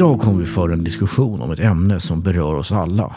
Idag 0.00 0.20
kommer 0.20 0.40
vi 0.40 0.46
föra 0.46 0.72
en 0.72 0.84
diskussion 0.84 1.42
om 1.42 1.50
ett 1.50 1.60
ämne 1.60 2.00
som 2.00 2.22
berör 2.22 2.54
oss 2.54 2.72
alla. 2.72 3.16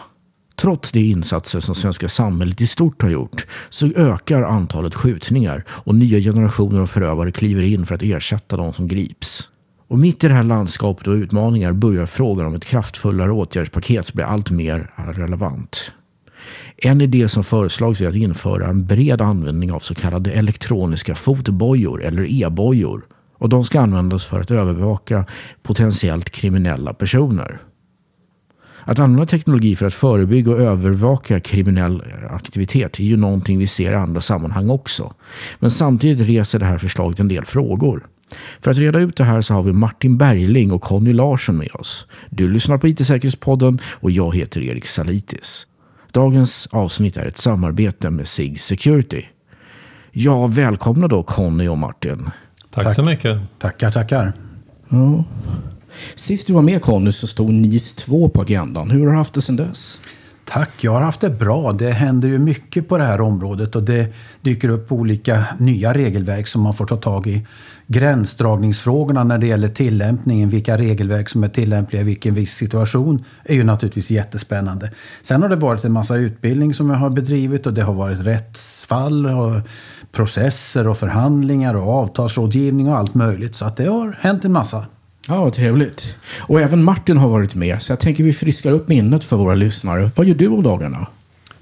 Trots 0.55 0.91
de 0.91 0.99
insatser 0.99 1.59
som 1.59 1.75
svenska 1.75 2.09
samhället 2.09 2.61
i 2.61 2.67
stort 2.67 3.01
har 3.01 3.09
gjort 3.09 3.45
så 3.69 3.87
ökar 3.87 4.41
antalet 4.41 4.95
skjutningar 4.95 5.63
och 5.67 5.95
nya 5.95 6.19
generationer 6.19 6.81
av 6.81 6.87
förövare 6.87 7.31
kliver 7.31 7.63
in 7.63 7.85
för 7.85 7.95
att 7.95 8.01
ersätta 8.03 8.57
de 8.57 8.73
som 8.73 8.87
grips. 8.87 9.49
Och 9.87 9.99
mitt 9.99 10.23
i 10.23 10.27
det 10.27 10.33
här 10.33 10.43
landskapet 10.43 11.07
och 11.07 11.13
utmaningar 11.13 11.73
börjar 11.73 12.05
frågan 12.05 12.45
om 12.45 12.55
ett 12.55 12.65
kraftfullare 12.65 13.31
åtgärdspaket 13.31 14.13
bli 14.13 14.23
allt 14.23 14.51
mer 14.51 14.91
relevant. 15.15 15.91
En 16.77 17.01
idé 17.01 17.27
som 17.27 17.43
föreslagits 17.43 18.01
är 18.01 18.07
att 18.07 18.15
införa 18.15 18.67
en 18.67 18.85
bred 18.85 19.21
användning 19.21 19.71
av 19.71 19.79
så 19.79 19.95
kallade 19.95 20.31
elektroniska 20.31 21.15
fotbojor 21.15 22.03
eller 22.03 22.43
e-bojor. 22.43 23.03
Och 23.43 23.49
de 23.49 23.63
ska 23.63 23.81
användas 23.81 24.25
för 24.25 24.39
att 24.39 24.51
övervaka 24.51 25.25
potentiellt 25.63 26.29
kriminella 26.29 26.93
personer. 26.93 27.61
Att 28.83 28.99
använda 28.99 29.25
teknologi 29.25 29.75
för 29.75 29.85
att 29.85 29.93
förebygga 29.93 30.51
och 30.51 30.59
övervaka 30.59 31.39
kriminell 31.39 32.03
aktivitet 32.29 32.99
är 32.99 33.03
ju 33.03 33.17
någonting 33.17 33.59
vi 33.59 33.67
ser 33.67 33.91
i 33.91 33.95
andra 33.95 34.21
sammanhang 34.21 34.69
också. 34.69 35.13
Men 35.59 35.71
samtidigt 35.71 36.27
reser 36.27 36.59
det 36.59 36.65
här 36.65 36.77
förslaget 36.77 37.19
en 37.19 37.27
del 37.27 37.45
frågor. 37.45 38.05
För 38.59 38.71
att 38.71 38.77
reda 38.77 38.99
ut 38.99 39.17
det 39.17 39.23
här 39.23 39.41
så 39.41 39.53
har 39.53 39.63
vi 39.63 39.73
Martin 39.73 40.17
Bergling 40.17 40.71
och 40.71 40.81
Conny 40.81 41.13
Larsson 41.13 41.57
med 41.57 41.71
oss. 41.73 42.07
Du 42.29 42.47
lyssnar 42.47 42.77
på 42.77 42.87
IT-säkerhetspodden 42.87 43.79
och 43.85 44.11
jag 44.11 44.35
heter 44.35 44.61
Erik 44.61 44.85
Salitis. 44.85 45.67
Dagens 46.11 46.67
avsnitt 46.71 47.17
är 47.17 47.25
ett 47.25 47.37
samarbete 47.37 48.09
med 48.09 48.27
SIG 48.27 48.59
Security. 48.59 49.23
Ja, 50.11 50.47
välkomna 50.47 51.07
då 51.07 51.23
Conny 51.23 51.67
och 51.67 51.77
Martin. 51.77 52.29
Tack, 52.73 52.83
Tack. 52.83 52.95
så 52.95 53.03
mycket. 53.03 53.39
Tackar, 53.59 53.91
tackar. 53.91 54.33
Ja. 54.89 55.23
Sist 56.15 56.47
du 56.47 56.53
var 56.53 56.61
med 56.61 56.81
Conny 56.81 57.11
så 57.11 57.27
stod 57.27 57.49
NIS 57.49 57.93
2 57.93 58.29
på 58.29 58.41
agendan. 58.41 58.91
Hur 58.91 58.99
har 59.05 59.11
du 59.11 59.17
haft 59.17 59.33
det 59.33 59.41
sedan 59.41 59.55
dess? 59.55 59.99
Tack, 60.45 60.69
jag 60.81 60.91
har 60.91 61.01
haft 61.01 61.21
det 61.21 61.29
bra. 61.29 61.71
Det 61.71 61.91
händer 61.91 62.27
ju 62.27 62.37
mycket 62.37 62.89
på 62.89 62.97
det 62.97 63.03
här 63.03 63.21
området 63.21 63.75
och 63.75 63.83
det 63.83 64.13
dyker 64.41 64.69
upp 64.69 64.91
olika 64.91 65.45
nya 65.59 65.93
regelverk 65.93 66.47
som 66.47 66.61
man 66.61 66.73
får 66.73 66.85
ta 66.85 66.97
tag 66.97 67.27
i. 67.27 67.45
Gränsdragningsfrågorna 67.87 69.23
när 69.23 69.37
det 69.37 69.47
gäller 69.47 69.67
tillämpningen, 69.67 70.49
vilka 70.49 70.77
regelverk 70.77 71.29
som 71.29 71.43
är 71.43 71.49
tillämpliga 71.49 72.01
i 72.01 72.05
vilken 72.05 72.33
viss 72.33 72.53
situation, 72.53 73.23
är 73.43 73.55
ju 73.55 73.63
naturligtvis 73.63 74.11
jättespännande. 74.11 74.91
Sen 75.21 75.41
har 75.41 75.49
det 75.49 75.55
varit 75.55 75.83
en 75.83 75.91
massa 75.91 76.15
utbildning 76.15 76.73
som 76.73 76.89
jag 76.89 76.97
har 76.97 77.09
bedrivit 77.09 77.67
och 77.67 77.73
det 77.73 77.81
har 77.81 77.93
varit 77.93 78.19
rättsfall 78.19 79.25
och 79.25 79.61
processer 80.13 80.87
och 80.87 80.97
förhandlingar 80.97 81.75
och 81.75 81.93
avtalsrådgivning 81.93 82.89
och 82.89 82.97
allt 82.97 83.13
möjligt. 83.13 83.55
Så 83.55 83.65
att 83.65 83.77
det 83.77 83.85
har 83.85 84.17
hänt 84.21 84.45
en 84.45 84.51
massa. 84.51 84.85
Ja, 85.27 85.49
trevligt. 85.49 86.15
Och 86.41 86.61
även 86.61 86.83
Martin 86.83 87.17
har 87.17 87.29
varit 87.29 87.55
med, 87.55 87.81
så 87.81 87.91
jag 87.91 87.99
tänker 87.99 88.23
vi 88.23 88.33
friskar 88.33 88.71
upp 88.71 88.87
minnet 88.87 89.23
för 89.23 89.37
våra 89.37 89.55
lyssnare. 89.55 90.11
Vad 90.15 90.25
gör 90.25 90.35
du 90.35 90.47
om 90.47 90.63
dagarna? 90.63 91.07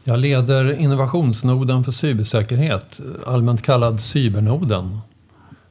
Jag 0.03 0.19
leder 0.19 0.71
innovationsnoden 0.71 1.83
för 1.83 1.91
cybersäkerhet, 1.91 2.99
allmänt 3.25 3.61
kallad 3.61 4.01
Cybernoden. 4.01 4.99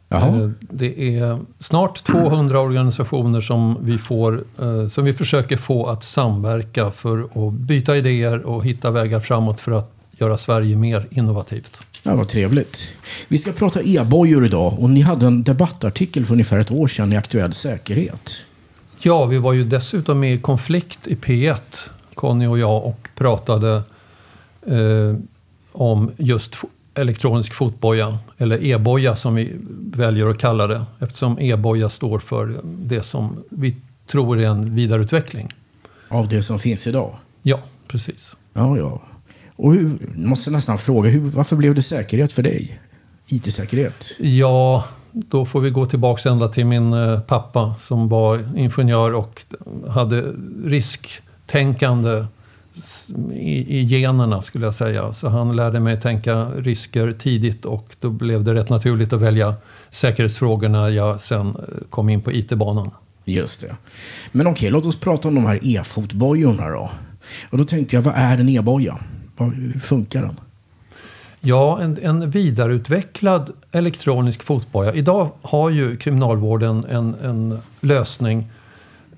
Jaha. 0.09 0.28
Eh, 0.28 0.50
det 0.61 1.19
är 1.19 1.39
snart 1.59 2.05
200 2.05 2.61
organisationer 2.61 3.41
som 3.41 3.78
vi, 3.81 3.98
får, 3.98 4.44
eh, 4.62 4.89
som 4.89 5.05
vi 5.05 5.12
försöker 5.12 5.56
få 5.56 5.87
att 5.87 6.05
samverka 6.05 6.91
för 6.91 7.48
att 7.48 7.53
byta 7.53 7.97
idéer 7.97 8.47
och 8.47 8.65
hitta 8.65 8.91
vägar 8.91 9.20
framåt 9.20 9.61
för 9.61 9.72
att 9.72 10.00
göra 10.21 10.39
Sverige 10.39 10.77
mer 10.77 11.07
innovativt. 11.11 11.81
Ja, 12.03 12.15
vad 12.15 12.29
trevligt. 12.29 12.93
Vi 13.29 13.39
ska 13.39 13.53
prata 13.53 13.83
e-bojor 13.83 14.45
idag 14.45 14.79
och 14.79 14.91
ni 14.91 15.01
hade 15.01 15.27
en 15.27 15.43
debattartikel 15.43 16.27
för 16.27 16.33
ungefär 16.33 16.59
ett 16.59 16.71
år 16.71 16.89
sedan 16.89 17.12
i 17.12 17.17
Aktuell 17.17 17.53
Säkerhet. 17.53 18.45
Ja, 19.03 19.25
vi 19.25 19.39
var 19.39 19.53
ju 19.53 19.65
dessutom 19.65 20.21
med 20.21 20.34
i 20.34 20.39
konflikt 20.39 21.06
i 21.06 21.15
P1, 21.15 21.61
Conny 22.15 22.47
och 22.47 22.59
jag, 22.59 22.84
och 22.84 23.09
pratade 23.15 23.83
eh, 24.67 25.17
om 25.72 26.11
just 26.17 26.56
elektronisk 26.94 27.53
fotboja, 27.53 28.19
eller 28.39 28.65
e-boja 28.65 29.17
som 29.17 29.34
vi 29.34 29.53
väljer 29.93 30.27
att 30.27 30.39
kalla 30.39 30.67
det, 30.67 30.84
eftersom 30.99 31.39
e-boja 31.39 31.91
står 31.91 32.19
för 32.19 32.61
det 32.62 33.03
som 33.03 33.43
vi 33.50 33.77
tror 34.06 34.41
är 34.41 34.47
en 34.47 34.75
vidareutveckling. 34.75 35.49
Av 36.09 36.28
det 36.28 36.43
som 36.43 36.59
finns 36.59 36.87
idag? 36.87 37.17
Ja, 37.43 37.61
precis. 37.89 38.37
Ja, 38.53 38.77
ja. 38.77 39.03
Och 39.62 39.75
hur, 39.75 39.98
måste 40.15 40.50
nästan 40.50 40.78
fråga, 40.78 41.10
hur, 41.10 41.21
varför 41.21 41.56
blev 41.56 41.75
det 41.75 41.82
säkerhet 41.82 42.32
för 42.32 42.43
dig? 42.43 42.81
IT-säkerhet? 43.26 44.12
Ja, 44.19 44.84
då 45.12 45.47
får 45.47 45.60
vi 45.60 45.71
gå 45.71 45.87
tillbaka 45.87 46.31
ända 46.31 46.48
till 46.48 46.66
min 46.66 46.93
eh, 46.93 47.21
pappa 47.21 47.75
som 47.78 48.09
var 48.09 48.41
ingenjör 48.56 49.15
och 49.15 49.43
hade 49.88 50.25
risktänkande 50.65 52.25
i, 53.32 53.78
i 53.78 53.82
generna 53.82 54.43
skulle 54.43 54.65
jag 54.65 54.75
säga. 54.75 55.12
Så 55.12 55.28
han 55.28 55.56
lärde 55.56 55.81
mig 55.81 56.00
tänka 56.00 56.44
risker 56.44 57.12
tidigt 57.12 57.65
och 57.65 57.97
då 58.00 58.10
blev 58.10 58.44
det 58.44 58.54
rätt 58.54 58.69
naturligt 58.69 59.12
att 59.12 59.20
välja 59.20 59.54
säkerhetsfrågor 59.91 60.69
när 60.69 60.88
jag 60.88 61.20
sen 61.20 61.49
eh, 61.49 61.54
kom 61.91 62.09
in 62.09 62.20
på 62.20 62.32
IT-banan. 62.32 62.91
Just 63.25 63.60
det. 63.60 63.76
Men 64.32 64.47
okej, 64.47 64.70
låt 64.70 64.87
oss 64.87 65.00
prata 65.00 65.28
om 65.28 65.34
de 65.34 65.47
här 65.47 65.59
e-fotbojorna 65.62 66.69
då. 66.69 66.91
Och 67.50 67.59
då 67.59 67.65
tänkte 67.65 67.97
jag, 67.97 68.03
vad 68.03 68.15
är 68.16 68.38
en 68.38 68.49
e-boja? 68.49 68.99
Hur 69.45 69.78
funkar 69.78 70.23
den? 70.23 70.41
Ja, 71.41 71.81
en, 71.81 71.99
en 72.03 72.31
vidareutvecklad 72.31 73.51
elektronisk 73.73 74.43
fotboja. 74.43 74.95
Idag 74.95 75.31
har 75.43 75.71
ju 75.71 75.97
kriminalvården 75.97 76.84
en, 76.91 77.15
en 77.23 77.59
lösning 77.81 78.50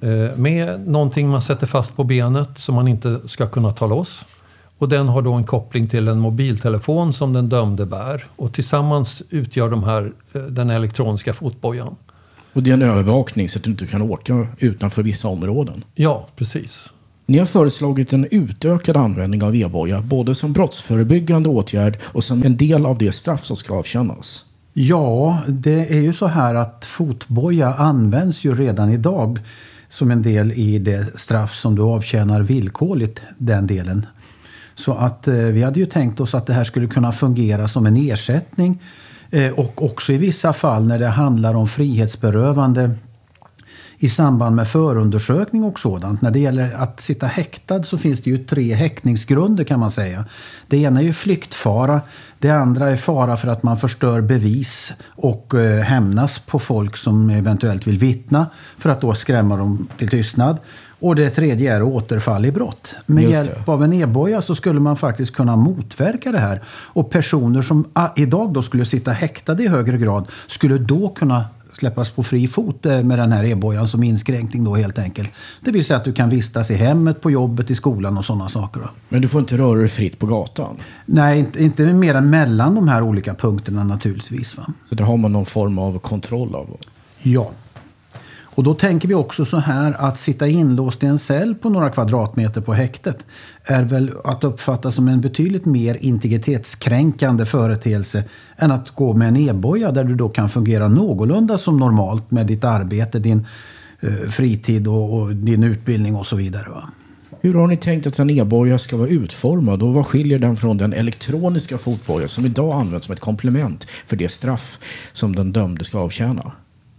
eh, 0.00 0.36
med 0.36 0.88
någonting 0.88 1.28
man 1.28 1.42
sätter 1.42 1.66
fast 1.66 1.96
på 1.96 2.04
benet 2.04 2.58
som 2.58 2.74
man 2.74 2.88
inte 2.88 3.20
ska 3.24 3.46
kunna 3.46 3.72
ta 3.72 3.86
loss. 3.86 4.24
Och 4.78 4.88
den 4.88 5.08
har 5.08 5.22
då 5.22 5.32
en 5.32 5.44
koppling 5.44 5.88
till 5.88 6.08
en 6.08 6.18
mobiltelefon 6.18 7.12
som 7.12 7.32
den 7.32 7.48
dömde 7.48 7.86
bär. 7.86 8.26
Och 8.36 8.52
tillsammans 8.52 9.22
utgör 9.30 9.70
de 9.70 9.84
här 9.84 10.12
eh, 10.32 10.42
den 10.42 10.70
elektroniska 10.70 11.34
fotbojan. 11.34 11.96
Och 12.52 12.62
det 12.62 12.70
är 12.70 12.74
en 12.74 12.82
övervakning 12.82 13.48
så 13.48 13.58
att 13.58 13.64
du 13.64 13.70
inte 13.70 13.86
kan 13.86 14.02
åka 14.02 14.46
utanför 14.58 15.02
vissa 15.02 15.28
områden? 15.28 15.84
Ja, 15.94 16.28
precis. 16.36 16.92
Ni 17.32 17.38
har 17.38 17.46
föreslagit 17.46 18.12
en 18.12 18.26
utökad 18.30 18.96
användning 18.96 19.42
av 19.42 19.56
e-boja, 19.56 20.00
både 20.00 20.34
som 20.34 20.52
brottsförebyggande 20.52 21.48
åtgärd 21.48 21.98
och 22.04 22.24
som 22.24 22.42
en 22.42 22.56
del 22.56 22.86
av 22.86 22.98
det 22.98 23.12
straff 23.12 23.44
som 23.44 23.56
ska 23.56 23.74
avtjänas. 23.74 24.44
Ja, 24.72 25.42
det 25.48 25.94
är 25.94 26.00
ju 26.00 26.12
så 26.12 26.26
här 26.26 26.54
att 26.54 26.84
fotboja 26.84 27.74
används 27.74 28.44
ju 28.44 28.54
redan 28.54 28.90
idag 28.90 29.38
som 29.88 30.10
en 30.10 30.22
del 30.22 30.52
i 30.52 30.78
det 30.78 31.06
straff 31.14 31.54
som 31.54 31.74
du 31.74 31.82
avtjänar 31.82 32.42
villkorligt, 32.42 33.22
den 33.38 33.66
delen. 33.66 34.06
Så 34.74 34.94
att 34.94 35.28
eh, 35.28 35.34
vi 35.34 35.62
hade 35.62 35.80
ju 35.80 35.86
tänkt 35.86 36.20
oss 36.20 36.34
att 36.34 36.46
det 36.46 36.52
här 36.52 36.64
skulle 36.64 36.88
kunna 36.88 37.12
fungera 37.12 37.68
som 37.68 37.86
en 37.86 37.96
ersättning 37.96 38.82
eh, 39.30 39.52
och 39.52 39.84
också 39.84 40.12
i 40.12 40.16
vissa 40.16 40.52
fall 40.52 40.88
när 40.88 40.98
det 40.98 41.08
handlar 41.08 41.54
om 41.54 41.68
frihetsberövande 41.68 42.90
i 44.02 44.08
samband 44.08 44.56
med 44.56 44.68
förundersökning 44.68 45.64
och 45.64 45.80
sådant. 45.80 46.22
När 46.22 46.30
det 46.30 46.38
gäller 46.38 46.72
att 46.72 47.00
sitta 47.00 47.26
häktad 47.26 47.82
så 47.82 47.98
finns 47.98 48.20
det 48.20 48.30
ju 48.30 48.38
tre 48.38 48.74
häktningsgrunder 48.74 49.64
kan 49.64 49.80
man 49.80 49.90
säga. 49.90 50.24
Det 50.66 50.76
ena 50.76 51.00
är 51.00 51.04
ju 51.04 51.12
flyktfara. 51.12 52.00
Det 52.38 52.50
andra 52.50 52.90
är 52.90 52.96
fara 52.96 53.36
för 53.36 53.48
att 53.48 53.62
man 53.62 53.76
förstör 53.76 54.20
bevis 54.20 54.92
och 55.06 55.54
eh, 55.54 55.82
hämnas 55.82 56.38
på 56.38 56.58
folk 56.58 56.96
som 56.96 57.30
eventuellt 57.30 57.86
vill 57.86 57.98
vittna 57.98 58.46
för 58.78 58.90
att 58.90 59.00
då 59.00 59.14
skrämma 59.14 59.56
dem 59.56 59.88
till 59.98 60.08
tystnad. 60.08 60.58
Och 61.00 61.16
det 61.16 61.30
tredje 61.30 61.74
är 61.74 61.82
återfall 61.82 62.46
i 62.46 62.52
brott. 62.52 62.94
Med 63.06 63.30
hjälp 63.30 63.68
av 63.68 63.82
en 63.82 63.92
e-boja 63.92 64.42
så 64.42 64.54
skulle 64.54 64.80
man 64.80 64.96
faktiskt 64.96 65.32
kunna 65.32 65.56
motverka 65.56 66.32
det 66.32 66.38
här. 66.38 66.62
Och 66.68 67.10
personer 67.10 67.62
som 67.62 67.84
ah, 67.92 68.08
idag 68.16 68.52
då 68.52 68.62
skulle 68.62 68.84
sitta 68.84 69.10
häktade 69.10 69.62
i 69.62 69.68
högre 69.68 69.98
grad 69.98 70.28
skulle 70.46 70.78
då 70.78 71.08
kunna 71.08 71.44
släppas 71.72 72.10
på 72.10 72.22
fri 72.22 72.48
fot 72.48 72.86
eh, 72.86 73.02
med 73.02 73.18
den 73.18 73.32
här 73.32 73.44
e-bojan 73.44 73.88
som 73.88 74.02
inskränkning 74.02 74.64
då 74.64 74.74
helt 74.74 74.98
enkelt. 74.98 75.32
Det 75.60 75.70
vill 75.70 75.84
säga 75.84 75.96
att 75.96 76.04
du 76.04 76.12
kan 76.12 76.30
vistas 76.30 76.70
i 76.70 76.74
hemmet, 76.74 77.20
på 77.20 77.30
jobbet, 77.30 77.70
i 77.70 77.74
skolan 77.74 78.18
och 78.18 78.24
sådana 78.24 78.48
saker. 78.48 78.80
Då. 78.80 78.88
Men 79.08 79.22
du 79.22 79.28
får 79.28 79.40
inte 79.40 79.58
röra 79.58 79.78
dig 79.78 79.88
fritt 79.88 80.18
på 80.18 80.26
gatan? 80.26 80.76
Nej, 81.06 81.38
inte, 81.38 81.62
inte 81.62 81.84
mer 81.84 82.14
än 82.14 82.30
mellan 82.30 82.74
de 82.74 82.88
här 82.88 83.02
olika 83.02 83.34
punkterna 83.34 83.84
naturligtvis. 83.84 84.56
Va? 84.56 84.66
Så 84.88 84.94
det 84.94 85.04
har 85.04 85.16
man 85.16 85.32
någon 85.32 85.46
form 85.46 85.78
av 85.78 85.98
kontroll 85.98 86.54
av? 86.54 86.76
Ja. 87.22 87.50
Och 88.54 88.64
då 88.64 88.74
tänker 88.74 89.08
vi 89.08 89.14
också 89.14 89.44
så 89.44 89.56
här 89.56 89.92
att 89.98 90.18
sitta 90.18 90.48
inlåst 90.48 91.02
i 91.02 91.06
en 91.06 91.18
cell 91.18 91.54
på 91.54 91.68
några 91.68 91.90
kvadratmeter 91.90 92.60
på 92.60 92.72
häktet 92.72 93.26
är 93.64 93.82
väl 93.82 94.10
att 94.24 94.44
uppfatta 94.44 94.90
som 94.90 95.08
en 95.08 95.20
betydligt 95.20 95.66
mer 95.66 95.98
integritetskränkande 96.00 97.46
företeelse 97.46 98.24
än 98.56 98.72
att 98.72 98.90
gå 98.90 99.16
med 99.16 99.28
en 99.28 99.36
e-boja 99.36 99.90
där 99.90 100.04
du 100.04 100.14
då 100.14 100.28
kan 100.28 100.48
fungera 100.48 100.88
någorlunda 100.88 101.58
som 101.58 101.78
normalt 101.78 102.30
med 102.30 102.46
ditt 102.46 102.64
arbete, 102.64 103.18
din 103.18 103.46
eh, 104.00 104.28
fritid 104.28 104.88
och, 104.88 105.20
och, 105.20 105.34
din 105.34 105.64
utbildning 105.64 106.16
och 106.16 106.26
så 106.26 106.36
vidare. 106.36 106.68
Va? 106.68 106.88
Hur 107.40 107.54
har 107.54 107.66
ni 107.66 107.76
tänkt 107.76 108.06
att 108.06 108.18
en 108.18 108.30
e-boja 108.30 108.78
ska 108.78 108.96
vara 108.96 109.08
utformad 109.08 109.82
och 109.82 109.94
vad 109.94 110.06
skiljer 110.06 110.38
den 110.38 110.56
från 110.56 110.78
den 110.78 110.92
elektroniska 110.92 111.78
fotboja 111.78 112.28
som 112.28 112.46
idag 112.46 112.80
används 112.80 113.06
som 113.06 113.12
ett 113.12 113.20
komplement 113.20 113.84
för 113.84 114.16
det 114.16 114.28
straff 114.28 114.78
som 115.12 115.36
den 115.36 115.52
dömde 115.52 115.84
ska 115.84 115.98
avtjäna? 115.98 116.52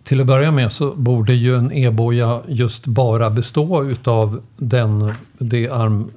Till 0.04 0.22
att 0.22 0.28
börja 0.28 0.52
med 0.52 0.72
så 0.72 0.96
borde 0.96 1.34
ju 1.34 1.56
en 1.56 1.72
e-boja 1.72 2.42
just 2.48 2.86
bara 2.88 3.30
bestå 3.30 3.84
utav 3.84 4.42
den, 4.58 5.14
det 5.38 5.70
arm, 5.70 6.12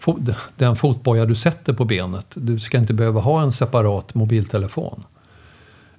fo- 0.00 0.34
den 0.56 0.76
fotboja 0.76 1.26
du 1.26 1.34
sätter 1.34 1.72
på 1.72 1.84
benet. 1.84 2.26
Du 2.34 2.58
ska 2.58 2.78
inte 2.78 2.94
behöva 2.94 3.20
ha 3.20 3.42
en 3.42 3.52
separat 3.52 4.14
mobiltelefon. 4.14 5.04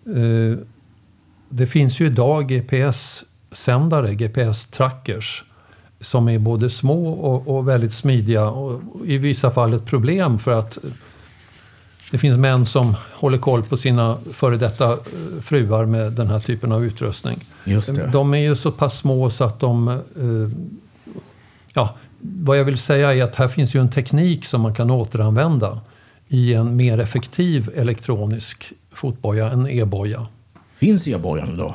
Eh, 0.06 0.57
det 1.50 1.68
finns 1.68 2.00
ju 2.00 2.06
idag 2.06 2.48
GPS-sändare, 2.48 4.13
GPS-trackers 4.13 5.44
som 6.00 6.30
är 6.30 6.39
både 6.39 6.69
små 6.69 7.07
och, 7.12 7.57
och 7.57 7.68
väldigt 7.68 7.94
smidiga 7.94 8.50
och 8.50 8.81
i 9.06 9.18
vissa 9.18 9.51
fall 9.51 9.74
ett 9.74 9.86
problem 9.86 10.39
för 10.39 10.51
att 10.51 10.77
det 12.12 12.18
finns 12.18 12.38
män 12.38 12.66
som 12.66 12.96
håller 13.13 13.38
koll 13.38 13.63
på 13.63 13.78
sina 13.78 14.18
före 14.34 14.58
detta 14.58 14.92
eh, 14.92 14.98
fruar 15.42 15.86
med 15.86 16.12
den 16.12 16.28
här 16.28 16.40
typen 16.40 16.72
av 16.72 16.86
utrustning. 16.86 17.46
Just 17.63 17.96
det. 17.96 18.08
De 18.08 18.34
är 18.34 18.38
ju 18.38 18.56
så 18.56 18.72
pass 18.72 18.98
små 18.98 19.30
så 19.30 19.44
att 19.44 19.60
de... 19.60 19.88
Eh, 19.88 19.98
ja, 21.74 21.96
vad 22.19 22.60
jag 22.60 22.66
vill 22.66 22.78
säga 22.78 23.13
är 23.13 23.24
att 23.24 23.36
här 23.36 23.48
finns 23.48 23.75
ju 23.75 23.80
en 23.80 23.90
teknik 23.90 24.46
som 24.46 24.62
man 24.62 24.74
kan 24.74 24.92
återanvända 24.92 25.80
i 26.28 26.54
en 26.54 26.75
mer 26.75 27.00
effektiv 27.00 27.72
elektronisk 27.75 28.74
fotboja, 28.94 29.52
en 29.52 29.68
e-boja. 29.69 30.28
Finns 30.75 31.07
e-bojan 31.07 31.54
idag? 31.54 31.74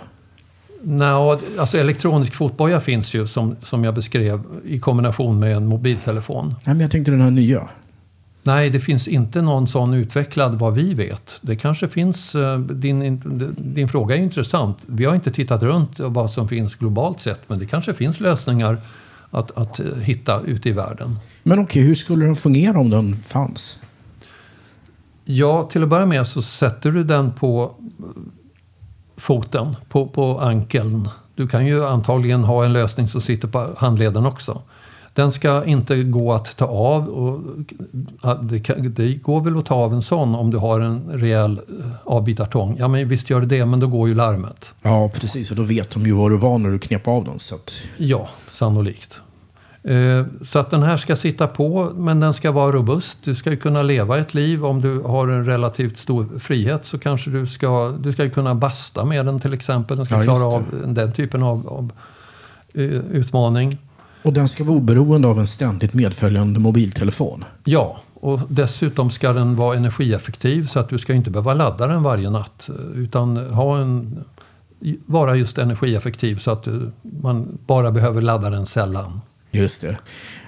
Nå, 0.83 1.39
alltså 1.59 1.79
elektronisk 1.79 2.35
fotboja 2.35 2.81
finns 2.81 3.15
ju 3.15 3.27
som, 3.27 3.57
som 3.63 3.85
jag 3.85 3.95
beskrev 3.95 4.43
i 4.65 4.79
kombination 4.79 5.39
med 5.39 5.57
en 5.57 5.67
mobiltelefon. 5.67 6.47
Nej, 6.47 6.75
men 6.75 6.81
jag 6.81 6.91
tänkte 6.91 7.11
den 7.11 7.21
här 7.21 7.31
nya. 7.31 7.69
Nej, 8.47 8.71
det 8.71 8.81
finns 8.81 9.09
inte 9.09 9.43
någon 9.43 9.69
sån 9.69 9.95
utvecklad 9.95 10.59
vad 10.59 10.75
vi 10.75 10.95
vet. 10.95 11.39
Det 11.41 11.57
kanske 11.57 11.89
finns, 11.89 12.35
eh, 12.35 12.59
din, 12.59 13.23
din 13.57 13.89
fråga 13.89 14.17
är 14.17 14.21
intressant. 14.21 14.85
Vi 14.89 15.05
har 15.05 15.15
inte 15.15 15.31
tittat 15.31 15.63
runt 15.63 16.01
vad 16.01 16.31
som 16.31 16.49
finns 16.49 16.75
globalt 16.75 17.21
sett, 17.21 17.49
men 17.49 17.59
det 17.59 17.67
kanske 17.67 17.95
finns 17.95 18.21
lösningar 18.21 18.79
att, 19.31 19.59
att 19.59 19.81
eh, 19.81 19.87
hitta 19.97 20.41
ute 20.41 20.69
i 20.69 20.73
världen. 20.73 21.19
Men 21.43 21.59
okej, 21.59 21.83
hur 21.83 21.95
skulle 21.95 22.25
den 22.25 22.37
fungera 22.37 22.79
om 22.79 22.91
den 22.91 23.17
fanns? 23.17 23.79
Ja, 25.25 25.69
till 25.73 25.83
att 25.83 25.89
börja 25.89 26.07
med 26.07 26.27
så 26.27 26.43
sätter 26.43 26.91
du 26.91 27.05
den 27.05 27.33
på 27.33 27.75
foten, 29.17 29.77
på, 29.89 30.07
på 30.07 30.41
ankeln. 30.41 31.09
Du 31.35 31.49
kan 31.49 31.67
ju 31.67 31.87
antagligen 31.87 32.45
ha 32.45 32.65
en 32.65 32.73
lösning 32.73 33.09
som 33.09 33.21
sitter 33.21 33.49
på 33.49 33.75
handleden 33.77 34.27
också. 34.27 34.63
Den 35.17 35.33
ska 35.33 35.65
inte 35.65 36.03
gå 36.03 36.33
att 36.33 36.57
ta 36.57 36.67
av. 36.67 37.09
Och 37.09 37.41
det, 38.43 39.15
går 39.23 39.41
väl 39.41 39.59
att 39.59 39.67
ta 39.67 39.75
av 39.75 39.93
en 39.93 40.03
sån 40.03 40.35
om 40.35 40.51
du 40.51 40.57
har 40.59 40.81
en 40.81 41.03
rejäl 41.13 41.53
eh, 41.53 41.87
avbitartång. 42.05 42.77
Ja, 42.79 42.89
men 42.89 43.09
visst 43.09 43.31
gör 43.31 43.41
det 43.41 43.47
det, 43.47 43.67
men 43.67 43.81
då 43.81 43.87
går 43.87 44.09
ju 44.09 44.15
larmet. 44.15 44.75
Ja, 44.83 45.11
precis. 45.15 45.51
Och 45.51 45.57
då 45.57 45.63
vet 45.63 45.91
de 45.91 46.03
ju 46.03 46.13
vad 46.13 46.31
du 46.31 46.37
var 46.37 46.59
när 46.59 46.71
du 46.71 46.79
knep 46.79 47.09
av 47.09 47.25
den. 47.25 47.39
Så 47.39 47.55
att, 47.55 47.75
Ja, 47.97 48.29
sannolikt. 48.49 49.21
Eh, 49.83 50.25
Så 50.43 50.59
att 50.59 50.71
den 50.71 50.83
här 50.83 50.97
ska 50.97 51.17
sitta 51.17 51.47
på, 51.47 51.93
men 51.97 52.21
den 52.21 52.33
ska 52.35 52.51
vara 52.53 52.73
robust. 52.73 53.19
Du 53.25 53.35
ska 53.35 53.51
ju 53.51 53.57
kunna 53.57 53.83
leva 53.83 54.19
ett 54.19 54.35
liv. 54.35 54.65
Om 54.67 54.81
du 54.81 55.01
har 55.01 55.29
en 55.29 55.45
relativt 55.45 55.99
stor 55.99 56.39
frihet 56.39 56.85
så 56.85 56.99
kanske 56.99 57.31
du 57.31 57.47
ska, 57.47 57.93
du 58.01 58.13
ska 58.13 58.31
kunna 58.31 58.55
basta 58.55 59.05
med 59.05 59.27
den 59.27 59.41
till 59.41 59.53
exempel. 59.53 59.97
Den 59.97 60.07
ska 60.07 60.17
Ja, 60.17 60.23
klara 60.23 60.45
av 60.45 60.65
den 60.87 61.13
typen 61.13 61.43
av, 61.43 61.69
av 61.69 61.93
eh, 62.75 62.83
utmaning. 63.13 63.79
Och 64.27 64.33
den 64.33 64.49
ska 64.49 64.65
vara 64.65 64.77
oberoende 64.77 65.29
av 65.29 65.39
en 65.39 65.47
ständigt 65.47 65.95
medföljande 65.95 66.61
mobiltelefon. 66.61 67.45
Ja, 67.65 68.01
och 68.15 68.41
dessutom 68.49 69.11
ska 69.11 69.33
den 69.33 69.57
vara 69.57 69.77
energieffektiv 69.77 70.67
så 70.67 70.79
att 70.81 70.89
du 70.89 70.99
ska 70.99 71.15
inte 71.15 71.31
behöva 71.31 71.55
ladda 71.55 71.87
den 71.87 72.03
varje 72.03 72.31
natt. 72.31 72.69
eh, 72.69 73.01
Utan 73.01 73.37
ha 73.37 73.79
en, 73.79 74.25
vara 75.07 75.37
just 75.37 75.59
energieffektiv 75.59 76.39
så 76.39 76.51
att 76.51 76.63
du, 76.63 76.93
man 77.03 77.59
bara 77.67 77.91
behöver 77.93 78.23
ladda 78.23 78.51
den 78.51 78.67
sällan. 78.67 79.21
Just 79.51 79.81
det. 79.81 79.99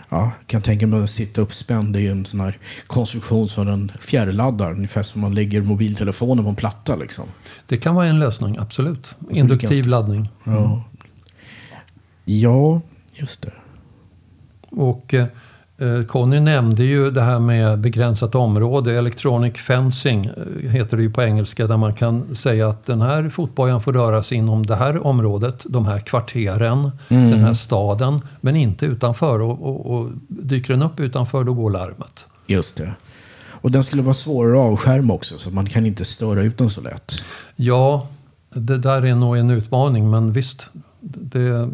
Ja, 0.09 0.31
kan 0.47 0.63
tänka 0.63 0.87
mig 0.87 1.03
att 1.03 1.11
sitta 1.11 1.41
uppspänd 1.41 1.97
i 1.97 2.07
en 2.07 2.25
sån 2.25 2.41
här 2.41 2.59
konstruktion 2.87 3.49
som 3.49 3.69
en 3.69 3.93
fjärrladdar. 4.01 4.71
Ungefär 4.73 5.03
som 5.03 5.21
man 5.21 5.35
lägger 5.35 5.63
mobiltelefonen 5.63 6.45
på 6.45 6.51
en 6.51 6.57
platta. 6.57 6.97
Liksom. 6.97 7.25
Det 7.67 7.77
kan 7.77 7.95
vara 7.95 8.07
en 8.07 8.19
lösning, 8.19 8.57
absolut. 8.59 9.17
Induktiv 9.31 9.71
ganska- 9.71 9.91
laddning. 9.91 10.29
Ja. 10.45 10.83
ja, 12.25 12.81
just 13.15 13.43
det. 13.43 13.53
Och 14.71 15.15
eh, 15.15 16.03
Conny 16.07 16.41
nämnde 16.41 16.85
ju 16.85 17.11
det 17.11 17.23
här 17.23 17.39
med 17.39 17.79
begränsat 17.79 18.35
område. 18.35 18.99
Electronic 18.99 19.55
fencing 19.57 20.25
eh, 20.27 20.71
heter 20.71 20.97
det 20.97 21.03
ju 21.03 21.11
på 21.11 21.23
engelska. 21.23 21.67
Där 21.67 21.77
man 21.77 21.95
kan 21.95 22.35
säga 22.35 22.69
att 22.69 22.87
den 22.87 23.01
här 23.01 23.29
fotbojan 23.29 23.83
får 23.83 23.93
röra 23.93 24.23
sig 24.23 24.39
inom 24.39 24.67
det 24.67 24.77
här 24.77 25.07
området, 25.07 25.67
de 25.69 25.87
här 25.87 26.01
kvarteren, 26.01 26.91
Mm. 27.09 27.31
den 27.31 27.41
här 27.41 27.55
staden. 27.55 28.21
Men 28.41 28.57
inte 28.57 28.87
utanför. 28.87 29.41
Och, 29.41 29.67
och, 29.67 29.87
och 29.99 30.11
dyker 30.29 30.75
den 30.75 30.83
upp 30.83 31.01
utanför 31.01 31.45
då 31.45 31.55
går 31.55 31.71
larmet. 31.71 32.27
Just 32.47 32.77
det. 32.77 32.93
Och 33.61 33.71
den 33.71 33.83
skulle 33.83 34.03
vara 34.03 34.15
svårare 34.15 34.53
att 34.53 34.73
avskärma 34.73 35.15
också, 35.15 35.39
så 35.39 35.51
man 35.51 35.67
kan 35.67 35.87
inte 35.87 36.05
störa 36.05 36.43
ut 36.43 36.59
den 36.59 36.71
så 36.71 36.81
lätt. 36.81 37.13
Ja, 37.57 38.07
det 38.55 38.79
där 38.79 39.05
är 39.05 39.15
nog 39.15 39.37
en 39.37 39.51
utmaning. 39.51 40.11
Men 40.11 40.33
visst, 40.33 40.71
det, 41.01 41.69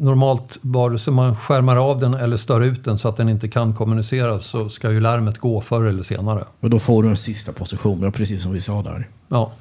normalt 0.00 0.58
vare 0.60 0.98
sig 0.98 1.12
man 1.12 1.36
skärmar 1.36 1.76
av 1.76 1.98
den 1.98 2.14
eller 2.14 2.36
stör 2.36 2.60
ut 2.60 2.84
den 2.84 2.98
så 2.98 3.08
att 3.08 3.16
den 3.16 3.28
inte 3.28 3.48
kan 3.48 3.74
kommunicera 3.74 4.40
så 4.40 4.68
ska 4.68 4.90
ju 4.92 5.00
larmet 5.00 5.38
gå 5.38 5.60
förr 5.60 5.84
eller 5.84 6.02
senare. 6.02 6.44
Och 6.60 6.70
då 6.70 6.78
får 6.78 7.02
du 7.02 7.08
en 7.08 7.16
sista 7.16 7.52
position, 7.52 8.12
precis 8.12 8.42
som 8.42 8.52
vi 8.52 8.60
sa 8.60 8.82
där. 8.82 9.08
Ja, 9.28 9.52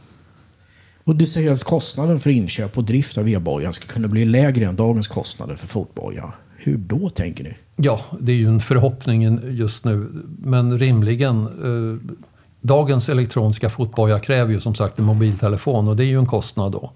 Och 1.03 1.15
du 1.15 1.25
säger 1.25 1.51
att 1.51 1.63
kostnaden 1.63 2.19
för 2.19 2.29
inköp 2.29 2.77
och 2.77 2.83
drift 2.83 3.17
av 3.17 3.29
e-bojan 3.29 3.73
ska 3.73 3.87
kunna 3.87 4.07
bli 4.07 4.25
lägre 4.25 4.65
än 4.65 4.75
dagens 4.75 5.07
kostnader 5.07 5.55
för 5.55 5.67
fotboja. 5.67 6.33
Hur 6.57 6.77
då, 6.77 7.09
tänker 7.09 7.43
ni? 7.43 7.57
ja 7.75 7.99
det 8.19 8.31
är 8.31 8.35
ju 8.35 8.47
en 8.47 8.61
förhoppning 8.61 9.39
just 9.43 9.85
nu. 9.85 10.07
Men 10.39 10.77
rimligen, 10.79 11.43
eh, 11.43 12.13
dagens 12.61 13.09
elektroniska 13.09 13.69
fotboja 13.69 14.19
kräver 14.19 14.53
ju 14.53 14.59
som 14.59 14.75
sagt 14.75 14.99
en 14.99 15.05
mobiltelefon 15.05 15.87
och 15.87 15.95
det 15.95 16.03
är 16.03 16.07
ju 16.07 16.19
en 16.19 16.25
kostnad 16.25 16.71
då. 16.71 16.91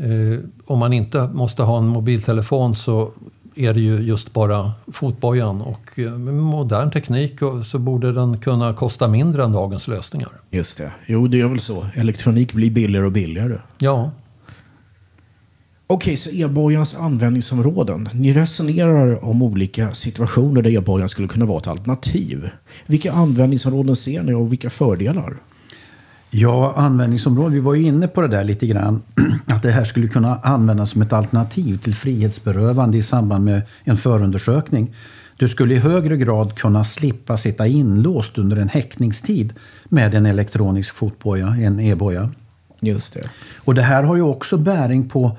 Eh, 0.00 0.38
om 0.66 0.78
man 0.78 0.92
inte 0.92 1.30
måste 1.34 1.62
ha 1.62 1.78
en 1.78 1.86
mobiltelefon 1.86 2.76
så 2.76 3.10
är 3.54 3.74
det 3.74 3.80
ju 3.80 4.00
just 4.00 4.32
bara 4.32 4.72
fotbojan. 4.92 5.62
Och 5.62 5.98
eh, 5.98 6.18
med 6.18 6.34
modern 6.34 6.90
teknik 6.90 7.38
så 7.64 7.78
borde 7.78 8.12
den 8.12 8.38
kunna 8.38 8.74
kosta 8.74 9.08
mindre 9.08 9.44
än 9.44 9.52
dagens 9.52 9.88
lösningar. 9.88 10.30
Just 10.50 10.76
det. 10.76 10.92
Jo, 11.06 11.28
det 11.28 11.40
är 11.40 11.48
väl 11.48 11.60
så. 11.60 11.86
Elektronik 11.94 12.52
blir 12.52 12.70
billigare 12.70 13.06
och 13.06 13.12
billigare. 13.12 13.58
Ja, 13.78 14.10
Okej, 15.92 16.16
så 16.16 16.30
e-bojans 16.30 16.94
användningsområden. 16.94 18.08
Ni 18.12 18.32
resonerar 18.32 19.24
om 19.24 19.42
olika 19.42 19.94
situationer 19.94 20.62
där 20.62 20.70
e-bojan 20.70 21.08
skulle 21.08 21.28
kunna 21.28 21.44
vara 21.44 21.58
ett 21.58 21.66
alternativ. 21.66 22.50
Vilka 22.86 23.12
användningsområden 23.12 23.96
ser 23.96 24.22
ni 24.22 24.34
och 24.34 24.52
vilka 24.52 24.70
fördelar? 24.70 25.36
Ja, 26.30 26.74
användningsområde. 26.76 27.54
Vi 27.54 27.60
var 27.60 27.74
ju 27.74 27.82
inne 27.82 28.08
på 28.08 28.20
det 28.20 28.28
där 28.28 28.44
lite 28.44 28.66
grann. 28.66 29.02
Att 29.46 29.62
det 29.62 29.70
här 29.70 29.84
skulle 29.84 30.08
kunna 30.08 30.36
användas 30.36 30.90
som 30.90 31.02
ett 31.02 31.12
alternativ 31.12 31.78
till 31.78 31.94
frihetsberövande 31.94 32.98
i 32.98 33.02
samband 33.02 33.44
med 33.44 33.62
en 33.84 33.96
förundersökning. 33.96 34.94
Du 35.36 35.48
skulle 35.48 35.74
i 35.74 35.78
högre 35.78 36.16
grad 36.16 36.54
kunna 36.54 36.84
slippa 36.84 37.36
sitta 37.36 37.66
inlåst 37.66 38.38
under 38.38 38.56
en 38.56 38.68
häktningstid 38.68 39.52
med 39.84 40.14
en 40.14 40.26
elektronisk 40.26 40.94
fotboja, 40.94 41.46
en 41.46 41.80
e-boja. 41.80 42.30
Just 42.80 43.14
det. 43.14 43.30
Och 43.64 43.74
det 43.74 43.82
här 43.82 44.02
har 44.02 44.16
ju 44.16 44.22
också 44.22 44.56
bäring 44.56 45.08
på 45.08 45.36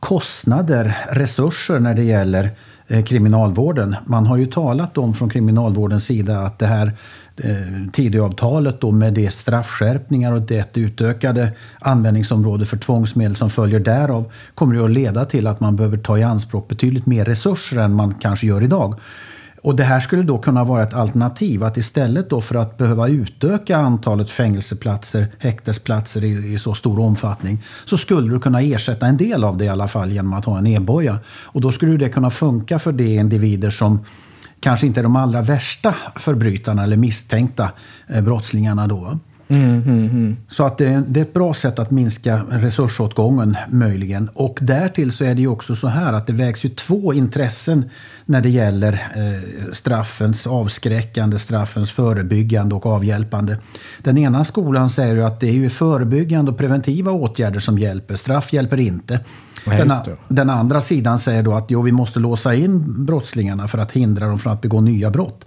kostnader, 0.00 0.96
resurser 1.10 1.78
när 1.78 1.94
det 1.94 2.02
gäller 2.02 2.50
eh, 2.86 3.04
kriminalvården. 3.04 3.96
Man 4.06 4.26
har 4.26 4.36
ju 4.36 4.46
talat 4.46 4.98
om 4.98 5.14
från 5.14 5.28
kriminalvårdens 5.28 6.04
sida 6.04 6.38
att 6.38 6.58
det 6.58 6.66
här 6.66 6.92
Eh, 7.36 7.90
Tidöavtalet 7.92 8.80
då 8.80 8.90
med 8.90 9.12
de 9.14 9.30
straffskärpningar 9.30 10.32
och 10.32 10.42
det 10.42 10.76
utökade 10.76 11.52
användningsområde 11.78 12.66
för 12.66 12.76
tvångsmedel 12.76 13.36
som 13.36 13.50
följer 13.50 13.80
därav 13.80 14.32
kommer 14.54 14.74
ju 14.74 14.84
att 14.84 14.90
leda 14.90 15.24
till 15.24 15.46
att 15.46 15.60
man 15.60 15.76
behöver 15.76 15.98
ta 15.98 16.18
i 16.18 16.22
anspråk 16.22 16.68
betydligt 16.68 17.06
mer 17.06 17.24
resurser 17.24 17.78
än 17.78 17.94
man 17.94 18.14
kanske 18.14 18.46
gör 18.46 18.62
idag. 18.62 18.94
Och 19.62 19.76
det 19.76 19.84
här 19.84 20.00
skulle 20.00 20.22
då 20.22 20.38
kunna 20.38 20.64
vara 20.64 20.82
ett 20.82 20.94
alternativ. 20.94 21.62
Att 21.62 21.76
istället 21.76 22.30
då 22.30 22.40
för 22.40 22.54
att 22.54 22.78
behöva 22.78 23.08
utöka 23.08 23.76
antalet 23.76 24.30
fängelseplatser, 24.30 25.28
häktesplatser 25.38 26.24
i, 26.24 26.52
i 26.54 26.58
så 26.58 26.74
stor 26.74 27.00
omfattning, 27.00 27.62
så 27.84 27.96
skulle 27.96 28.30
du 28.30 28.40
kunna 28.40 28.60
ersätta 28.60 29.06
en 29.06 29.16
del 29.16 29.44
av 29.44 29.56
det 29.56 29.64
i 29.64 29.68
alla 29.68 29.88
fall 29.88 30.12
genom 30.12 30.32
att 30.32 30.44
ha 30.44 30.58
en 30.58 30.66
e-boja. 30.66 31.18
Och 31.28 31.60
då 31.60 31.72
skulle 31.72 31.96
det 31.96 32.08
kunna 32.08 32.30
funka 32.30 32.78
för 32.78 32.92
de 32.92 33.18
individer 33.18 33.70
som 33.70 33.98
kanske 34.60 34.86
inte 34.86 35.00
är 35.00 35.02
de 35.02 35.16
allra 35.16 35.42
värsta 35.42 35.94
förbrytarna 36.16 36.82
eller 36.82 36.96
misstänkta 36.96 37.70
eh, 38.08 38.22
brottslingarna 38.22 38.86
då. 38.86 39.18
Mm, 39.50 39.82
mm, 39.82 40.06
mm. 40.06 40.36
Så 40.48 40.64
att 40.64 40.78
det, 40.78 41.02
det, 41.08 41.20
är 41.20 41.22
ett 41.22 41.32
bra 41.32 41.54
sätt 41.54 41.78
att 41.78 41.90
minska 41.90 42.42
resursåtgången 42.50 43.56
möjligen. 43.70 44.28
Och 44.28 44.58
därtill 44.60 45.12
så 45.12 45.24
är 45.24 45.34
det 45.34 45.40
ju 45.40 45.48
också 45.48 45.76
så 45.76 45.88
här 45.88 46.12
att 46.12 46.26
det 46.26 46.32
vägs 46.32 46.64
ju 46.64 46.68
två 46.68 47.14
intressen 47.14 47.90
när 48.24 48.40
det 48.40 48.48
gäller 48.48 48.92
eh, 48.92 49.72
straffens 49.72 50.46
avskräckande, 50.46 51.38
straffens 51.38 51.90
förebyggande 51.90 52.74
och 52.74 52.86
avhjälpande. 52.86 53.56
Den 54.02 54.18
ena 54.18 54.44
skolan 54.44 54.90
säger 54.90 55.14
ju 55.14 55.24
att 55.24 55.40
det 55.40 55.48
är 55.48 55.52
ju 55.52 55.70
förebyggande 55.70 56.50
och 56.50 56.58
preventiva 56.58 57.12
åtgärder 57.12 57.60
som 57.60 57.78
hjälper. 57.78 58.16
Straff 58.16 58.52
hjälper 58.52 58.80
inte. 58.80 59.20
Den, 59.64 59.92
den, 60.28 60.50
andra 60.50 60.80
sidan 60.80 61.18
säger 61.18 61.42
då 61.42 61.54
att 61.54 61.70
jo, 61.70 61.82
vi 61.82 61.92
måste 61.92 62.20
låsa 62.20 62.54
in 62.54 63.04
brottslingarna 63.06 63.68
för 63.68 63.78
att 63.78 63.92
hindra 63.92 64.26
dem 64.26 64.38
från 64.38 64.52
att 64.52 64.62
begå 64.62 64.80
nya 64.80 65.10
brott. 65.10 65.44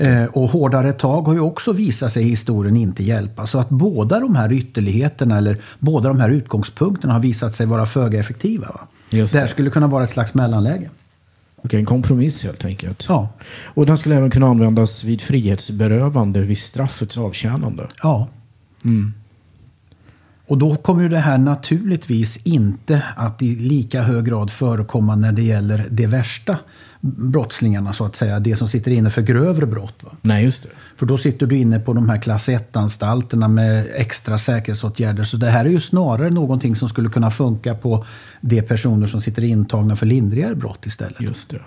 Eh, 0.00 0.24
och 0.24 0.50
hårdare 0.50 0.92
tag 0.92 1.22
har 1.22 1.34
ju 1.34 1.40
också 1.40 1.72
visat 1.72 2.12
sig 2.12 2.22
i 2.22 2.28
historien 2.28 2.76
inte 2.76 3.02
hjälpa. 3.02 3.46
Så 3.46 3.58
att 3.58 3.68
båda 3.68 4.20
de 4.20 4.36
här 4.36 4.52
ytterligheterna 4.52 5.38
eller 5.38 5.60
båda 5.78 6.08
de 6.08 6.20
här 6.20 6.30
utgångspunkterna 6.30 7.12
har 7.12 7.20
visat 7.20 7.54
sig 7.54 7.66
vara 7.66 7.86
föga 7.86 8.20
effektiva. 8.20 8.66
Va? 8.66 8.80
det 9.10 9.34
här 9.34 9.46
skulle 9.46 9.70
kunna 9.70 9.86
vara 9.86 10.04
ett 10.04 10.10
slags 10.10 10.34
mellanläge. 10.34 10.90
Okej, 11.64 11.80
en 11.80 11.86
kompromiss 11.86 12.44
helt 12.44 12.64
enkelt. 12.64 13.06
Ja. 13.08 13.28
Och 13.64 13.86
den 13.86 13.98
skulle 13.98 14.16
även 14.16 14.30
kunna 14.30 14.46
användas 14.46 15.04
vid 15.04 15.22
frihetsberövande 15.22 16.40
vid 16.40 16.58
straffets 16.58 17.18
avtjänande. 17.18 17.88
Ja. 18.02 18.28
Mm. 18.84 19.14
Och 20.50 20.58
då 20.58 20.76
kommer 20.76 21.02
ju 21.02 21.08
det 21.08 21.18
här 21.18 21.38
naturligtvis 21.38 22.36
inte 22.36 23.02
att 23.16 23.42
i 23.42 23.56
lika 23.56 24.02
hög 24.02 24.24
grad 24.24 24.50
förekomma 24.50 25.16
när 25.16 25.32
det 25.32 25.42
gäller 25.42 25.86
det 25.90 26.06
värsta 26.06 26.58
brottslingarna 27.00 27.92
så 27.92 28.04
att 28.04 28.16
säga. 28.16 28.40
Det 28.40 28.56
som 28.56 28.68
sitter 28.68 28.90
inne 28.90 29.10
för 29.10 29.22
grövre 29.22 29.66
brott. 29.66 29.94
Va? 30.00 30.10
Nej, 30.22 30.44
just 30.44 30.62
det. 30.62 30.68
För 30.96 31.06
då 31.06 31.18
sitter 31.18 31.46
du 31.46 31.58
inne 31.58 31.78
på 31.78 31.92
de 31.92 32.08
här 32.08 32.22
klass 32.22 32.48
1-anstalterna 32.48 33.48
med 33.48 33.86
extra 33.94 34.38
säkerhetsåtgärder. 34.38 35.24
Så 35.24 35.36
det 35.36 35.50
här 35.50 35.64
är 35.64 35.70
ju 35.70 35.80
snarare 35.80 36.30
någonting 36.30 36.76
som 36.76 36.88
skulle 36.88 37.08
kunna 37.08 37.30
funka 37.30 37.74
på 37.74 38.04
de 38.40 38.62
personer 38.62 39.06
som 39.06 39.20
sitter 39.20 39.44
intagna 39.44 39.96
för 39.96 40.06
lindrigare 40.06 40.54
brott 40.54 40.86
istället. 40.86 41.20
Just 41.20 41.50
det. 41.50 41.60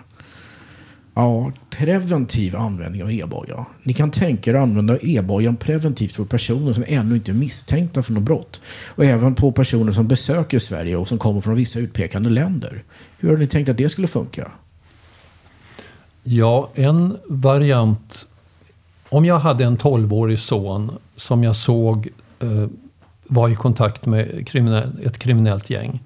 Ja, 1.16 1.52
preventiv 1.70 2.56
användning 2.56 3.04
av 3.04 3.12
e-boja. 3.12 3.66
Ni 3.84 3.94
kan 3.94 4.12
tänka 4.12 4.52
er 4.52 4.56
att 4.56 4.62
använda 4.62 4.98
e-bojan 5.02 5.56
preventivt 5.56 6.12
för 6.12 6.26
personer 6.26 6.74
som 6.74 6.84
ännu 6.88 7.16
inte 7.16 7.32
är 7.32 7.34
misstänkta 7.34 8.04
för 8.04 8.14
något 8.14 8.24
brott. 8.24 8.62
Och 8.96 9.06
även 9.06 9.36
på 9.36 9.52
personer 9.52 9.92
som 9.92 10.08
besöker 10.08 10.60
Sverige 10.60 10.96
och 10.98 11.08
som 11.08 11.18
kommer 11.18 11.42
från 11.42 11.56
vissa 11.56 11.80
utpekande 11.80 12.30
länder. 12.30 12.84
Hur 13.20 13.30
har 13.30 13.38
ni 13.38 13.48
tänkt 13.48 13.70
att 13.70 13.78
det 13.78 13.90
skulle 13.90 14.08
funka? 14.08 14.52
Ja, 16.24 16.70
en 16.76 17.18
variant. 17.28 18.28
Om 19.10 19.26
jag 19.26 19.40
hade 19.40 19.64
en 19.64 19.78
12-årig 19.78 20.40
son 20.40 20.92
som 21.16 21.44
jag 21.44 21.56
såg 21.56 22.10
eh, 22.40 22.68
var 23.28 23.50
i 23.50 23.56
kontakt 23.56 24.06
med 24.06 24.48
kriminell, 24.48 25.00
ett 25.04 25.20
kriminellt 25.20 25.70
gäng. 25.70 26.04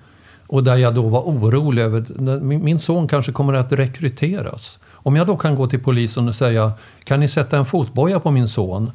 Och 0.48 0.64
där 0.64 0.76
jag 0.76 0.96
då 0.96 1.02
var 1.02 1.22
orolig 1.22 1.82
över, 1.82 2.40
min 2.42 2.80
son 2.80 3.08
kanske 3.08 3.32
kommer 3.32 3.54
att 3.54 3.72
rekryteras. 3.72 4.80
Om 5.08 5.16
jag 5.16 5.28
då 5.28 5.38
kan 5.38 5.56
gå 5.56 5.68
till 5.68 5.80
polisen 5.80 6.28
och 6.28 6.36
säga, 6.36 6.72
kan 7.04 7.20
ni 7.20 7.28
sätta 7.28 7.58
en 7.58 7.66
fotboja 7.66 8.20
på 8.20 8.32
min 8.32 8.48
son? 8.48 8.92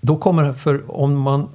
Då 0.00 0.16
kommer, 0.16 0.52
för 0.52 1.00
om 1.00 1.16
man 1.16 1.48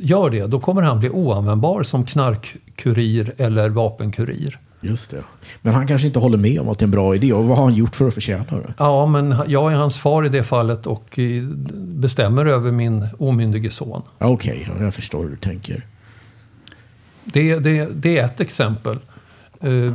gör 0.00 0.30
det, 0.30 0.46
då 0.46 0.60
kommer 0.60 0.82
han 0.82 1.00
bli 1.00 1.10
oanvändbar 1.10 1.82
som 1.82 2.04
knarkkurir 2.06 3.32
eller 3.36 3.68
vapenkurir. 3.68 4.58
Just 4.80 5.10
det. 5.10 5.22
Men 5.62 5.74
han 5.74 5.86
kanske 5.86 6.06
inte 6.06 6.18
håller 6.18 6.38
med 6.38 6.60
om 6.60 6.68
att 6.68 6.78
det 6.78 6.82
är 6.82 6.86
en 6.86 6.90
bra 6.90 7.14
idé. 7.14 7.32
Och 7.32 7.44
vad 7.44 7.56
har 7.56 7.64
han 7.64 7.74
gjort 7.74 7.96
för 7.96 8.08
att 8.08 8.14
förtjäna 8.14 8.44
det? 8.44 8.74
Ja, 8.78 9.06
men 9.06 9.36
jag 9.46 9.72
är 9.72 9.76
hans 9.76 9.98
far 9.98 10.26
i 10.26 10.28
det 10.28 10.42
fallet 10.42 10.86
och 10.86 11.18
bestämmer 11.74 12.46
över 12.46 12.72
min 12.72 13.06
omyndige 13.18 13.70
son. 13.70 14.02
Okej, 14.18 14.68
okay, 14.70 14.84
jag 14.84 14.94
förstår 14.94 15.22
hur 15.22 15.30
du 15.30 15.36
tänker. 15.36 15.86
Det, 17.24 17.58
det, 17.58 17.88
det 17.92 18.18
är 18.18 18.24
ett 18.24 18.40
exempel. 18.40 18.98
Eh, 19.60 19.94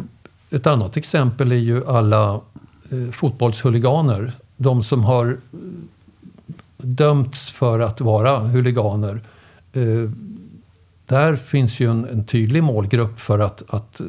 ett 0.50 0.68
annat 0.68 0.98
exempel 0.98 1.52
är 1.52 1.56
ju 1.56 1.88
alla 1.88 2.34
eh, 2.34 2.40
fotbollshuliganer. 3.12 4.34
De 4.58 4.84
som 4.84 5.04
har 5.04 5.38
dömts 6.78 7.52
för 7.52 7.80
att 7.80 8.02
vara 8.02 8.40
huliganer 8.40 9.22
eh, 9.74 10.10
där 11.08 11.36
finns 11.36 11.80
ju 11.80 11.92
en, 11.92 12.06
en, 12.06 12.26
tydlig 12.26 12.64
målgrupp 12.64 13.20
för 13.20 13.40
att, 13.40 13.64
att 13.68 14.02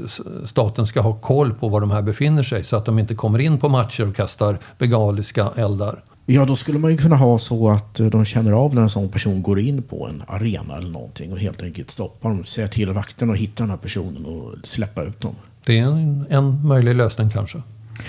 staten 0.44 0.86
ska 0.86 1.00
ha 1.00 1.12
koll 1.12 1.54
på 1.54 1.68
var 1.68 1.80
de 1.80 1.90
här 1.90 2.02
befinner 2.02 2.42
sig 2.42 2.64
så 2.64 2.76
att 2.76 2.84
de 2.84 2.98
inte 2.98 3.14
kommer 3.14 3.38
in 3.38 3.58
på 3.58 3.68
matcher 3.68 4.08
och 4.08 4.16
kastar 4.16 4.58
begaliska 4.78 5.50
eldar. 5.56 6.02
Ja, 6.26 6.44
då 6.44 6.56
skulle 6.56 6.78
man 6.78 6.90
ju 6.90 6.96
kunna 6.96 7.16
ha 7.16 7.38
så 7.38 7.70
att 7.70 8.00
eh, 8.00 8.06
de 8.06 8.24
känner 8.24 8.52
av 8.52 8.74
när 8.74 8.82
en 8.82 8.90
sån 8.90 9.08
person 9.08 9.42
går 9.42 9.58
in 9.58 9.82
på 9.82 10.06
en 10.06 10.22
arena 10.26 10.76
eller 10.76 10.88
någonting 10.88 11.32
och 11.32 11.38
helt 11.38 11.62
enkelt 11.62 11.90
stoppar 11.90 12.28
dem, 12.28 12.44
säga 12.44 12.68
till 12.68 12.92
vakten 12.92 13.30
och 13.30 13.36
hitta 13.36 13.62
den 13.62 13.70
här 13.70 13.76
personen 13.76 14.26
och 14.26 14.54
släppa 14.64 15.02
ut 15.02 15.20
dem. 15.20 15.34
Det 15.66 15.78
är 15.78 15.82
en, 15.82 16.26
en 16.30 16.66
möjlig 16.66 16.94
lösning 16.94 17.30
kanske. 17.30 17.62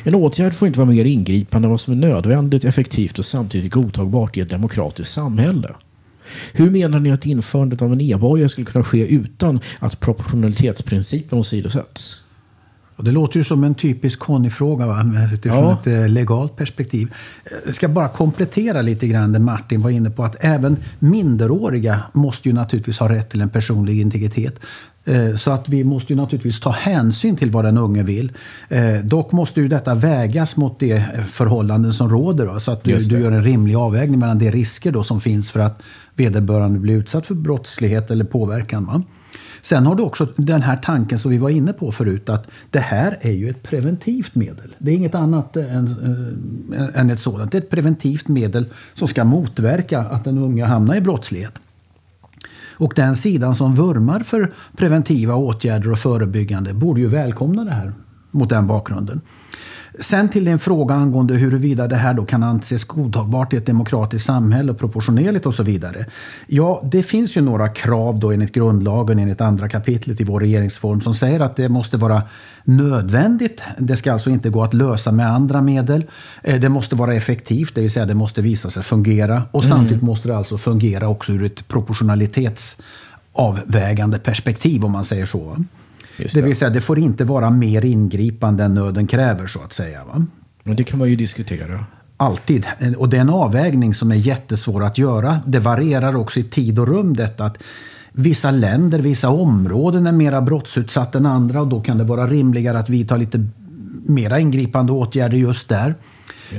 En 0.04 0.16
åtgärd 0.16 0.54
får 0.54 0.68
inte 0.68 0.80
vara 0.80 0.90
mer 0.90 1.06
ingripande 1.06 1.66
än 1.66 1.70
vad 1.70 1.82
som 1.82 1.94
är 1.94 1.98
nödvändigt, 1.98 2.66
effektivt 2.66 3.20
och 3.20 3.26
samtidigt 3.26 3.72
godtagbart 3.72 4.38
i 4.38 4.42
ett 4.42 4.50
demokratiskt 4.50 5.14
samhälle. 5.14 5.76
Hur 6.54 6.70
menar 6.70 7.00
ni 7.00 7.12
att 7.12 7.26
införandet 7.26 7.82
av 7.82 7.94
en 7.94 8.02
e-boja 8.02 8.50
skulle 8.50 8.66
kunna 8.66 8.84
ske 8.84 9.08
utan 9.08 9.60
att 9.80 10.00
proportionalitetsprincipen 10.00 11.40
åsidosätts? 11.40 12.22
det 13.04 13.12
låter 13.12 13.38
ju 13.38 13.44
som 13.44 13.64
en 13.64 13.76
typisk 13.76 14.20
Conny-fråga 14.20 15.04
utifrån 15.34 15.64
ja. 15.64 15.78
ett 15.82 15.88
eh, 15.88 16.10
legalt 16.10 16.56
perspektiv. 16.56 17.14
Jag 17.66 17.74
ska 17.74 17.88
bara 17.88 18.10
komplettera 18.10 18.82
lite 18.82 19.08
grann 19.08 19.34
det 19.34 19.40
Martin 19.40 19.82
var 19.82 19.90
inne 19.90 20.10
på. 20.10 20.24
Att 20.24 20.36
även 20.40 20.78
minderåriga 21.00 22.04
måste 22.14 22.50
ju 22.50 22.56
naturligtvis 22.56 23.00
ha 23.00 23.10
rätt 23.10 23.30
till 23.30 23.42
en 23.42 23.50
personlig 23.50 24.02
integritet. 24.02 24.60
Eh, 25.08 25.36
så 25.36 25.52
att 25.52 25.70
vi 25.70 25.84
måste 25.84 26.14
ju 26.14 26.18
naturligtvis 26.18 26.60
ta 26.60 26.72
hänsyn 26.72 27.36
till 27.36 27.52
vad 27.52 27.66
den 27.66 27.78
unge 27.78 28.04
vill. 28.04 28.32
Eh, 28.70 28.96
dock 29.04 29.32
måste 29.32 29.62
ju 29.62 29.68
detta 29.68 29.94
vägas 29.94 30.58
mot 30.58 30.80
de 30.80 31.04
förhållanden 31.32 31.94
som 31.94 32.10
råder. 32.10 32.60
Så 32.60 32.72
att 32.72 32.84
du, 32.84 32.98
du, 32.98 33.20
gör 33.20 33.32
en 33.32 33.44
rimlig 33.44 33.76
avvägning 33.76 34.20
mellan 34.20 34.40
de 34.40 34.52
risker 34.52 34.92
då 34.92 35.04
som 35.04 35.22
finns 35.22 35.52
för 35.52 35.60
att 35.60 35.82
vederbörande 36.16 36.80
blir 36.80 36.98
utsatt 36.98 37.26
för 37.26 37.36
brottslighet 37.36 38.12
eller 38.12 38.26
påverkan. 38.26 38.86
Va? 38.86 39.04
Sen 39.62 39.86
har 39.86 39.96
du 39.96 40.04
också 40.04 40.28
den 40.36 40.62
här 40.62 40.78
tanken 40.78 41.20
som 41.20 41.32
vi 41.32 41.38
var 41.38 41.50
inne 41.50 41.74
på 41.74 41.92
förut 41.92 42.30
att 42.30 42.48
det 42.72 42.80
här 42.80 43.18
är 43.22 43.32
ju 43.32 43.50
ett 43.50 43.64
preventivt 43.64 44.36
medel. 44.36 44.76
Det 44.78 44.92
är 44.92 44.96
inget 44.96 45.16
annat 45.16 45.58
än, 45.58 45.96
äh, 46.74 47.02
än 47.02 47.10
ett 47.10 47.20
sådant. 47.20 47.52
Det 47.52 47.58
är 47.58 47.62
ett 47.62 47.70
preventivt 47.70 48.28
medel 48.28 48.66
som 48.94 49.08
ska 49.08 49.24
motverka 49.24 50.00
att 50.00 50.24
den 50.24 50.38
unga 50.38 50.66
hamnar 50.66 50.96
i 50.96 51.02
brottslighet. 51.02 51.60
Och 52.78 52.94
den 52.96 53.16
sidan 53.16 53.56
som 53.56 53.76
vurmar 53.76 54.20
för 54.20 54.54
preventiva 54.78 55.36
åtgärder 55.36 55.92
och 55.92 56.00
förebyggande 56.00 56.74
borde 56.74 57.02
ju 57.02 57.08
välkomna 57.08 57.64
det 57.64 57.72
här 57.72 57.94
mot 58.32 58.50
den 58.50 58.68
bakgrunden. 58.68 59.22
Sen 60.00 60.30
till 60.30 60.46
din 60.46 60.60
fråga 60.60 60.96
angående 60.96 61.34
huruvida 61.34 61.88
det 61.88 61.96
här 61.96 62.14
då 62.14 62.26
kan 62.26 62.44
anses 62.44 62.84
godtagbart 62.84 63.54
i 63.54 63.58
ett 63.58 63.66
demokratiskt 63.66 64.26
samhälle, 64.26 64.74
proportionerligt 64.74 65.46
och 65.46 65.54
så 65.54 65.64
vidare. 65.64 66.06
Ja, 66.48 66.84
det 66.92 67.04
finns 67.04 67.38
ju 67.38 67.42
några 67.42 67.70
krav 67.70 68.20
då 68.20 68.32
enligt 68.32 68.52
grundlagen, 68.52 69.20
enligt 69.20 69.42
andra 69.42 69.70
kapitlet 69.70 70.22
i 70.22 70.24
vår 70.24 70.40
regeringsform 70.40 71.02
som 71.02 71.16
säger 71.16 71.40
att 71.40 71.56
det 71.56 71.70
måste 71.70 71.98
vara 71.98 72.22
nödvändigt. 72.64 73.64
Det 73.78 73.98
ska 73.98 74.14
alltså 74.14 74.30
inte 74.30 74.50
gå 74.50 74.64
att 74.64 74.74
lösa 74.74 75.12
med 75.12 75.32
andra 75.32 75.62
medel. 75.62 76.06
Eh, 76.44 76.60
det 76.60 76.70
måste 76.70 76.96
vara 76.96 77.16
effektivt, 77.16 77.76
det 77.76 77.82
vill 77.82 77.92
säga 77.92 78.06
det 78.06 78.16
måste 78.16 78.42
visa 78.42 78.70
sig 78.70 78.84
fungera. 78.84 79.44
Och 79.52 79.64
mm. 79.64 79.78
samtidigt 79.78 80.04
måste 80.04 80.28
det 80.28 80.38
alltså 80.38 80.58
fungera 80.58 81.08
också 81.08 81.32
ur 81.32 81.44
ett 81.44 81.68
proportionalitetsavvägande 81.68 84.20
perspektiv 84.20 84.86
om 84.86 84.92
man 84.92 85.04
säger 85.04 85.26
så. 85.26 85.58
Det. 86.18 86.34
det. 86.34 86.42
vill 86.42 86.56
säga, 86.56 86.70
det 86.70 86.82
får 86.82 87.00
inte 87.00 87.24
vara 87.24 87.50
mer 87.50 87.86
ingripande 87.86 88.64
än 88.64 88.74
nöden 88.74 89.08
kräver, 89.08 89.48
så 89.48 89.60
att 89.60 89.74
säga. 89.74 90.06
Va? 90.06 90.26
Men 90.64 90.76
det 90.76 90.84
kan 90.84 91.00
man 91.00 91.10
ju 91.10 91.16
diskutera. 91.16 91.86
Alltid. 92.18 92.66
Och 92.98 93.10
det 93.10 93.18
är 93.18 93.22
en 93.22 93.30
avvägning 93.30 93.94
som 93.94 94.12
är 94.12 94.16
jättesvår 94.16 94.84
att 94.84 94.98
göra. 94.98 95.40
Det 95.46 95.60
varierar 95.60 96.16
också 96.16 96.40
i 96.40 96.44
tid 96.44 96.80
och 96.80 96.88
rum 96.88 97.16
detta 97.16 97.46
att 97.46 97.58
vissa 98.12 98.52
länder, 98.52 99.00
vissa 99.00 99.30
områden 99.30 100.08
är 100.08 100.12
mera 100.12 100.42
brottsutsatta 100.42 101.18
än 101.18 101.26
andra 101.26 101.62
och 101.62 101.68
då 101.68 101.82
kan 101.82 101.98
det 101.98 102.04
vara 102.04 102.28
rimligare 102.28 102.80
att 102.80 102.90
vidta 102.90 103.18
lite 103.18 103.46
mera 104.08 104.40
ingripande 104.40 104.92
åtgärder 104.92 105.38
just 105.38 105.70
där. 105.70 105.96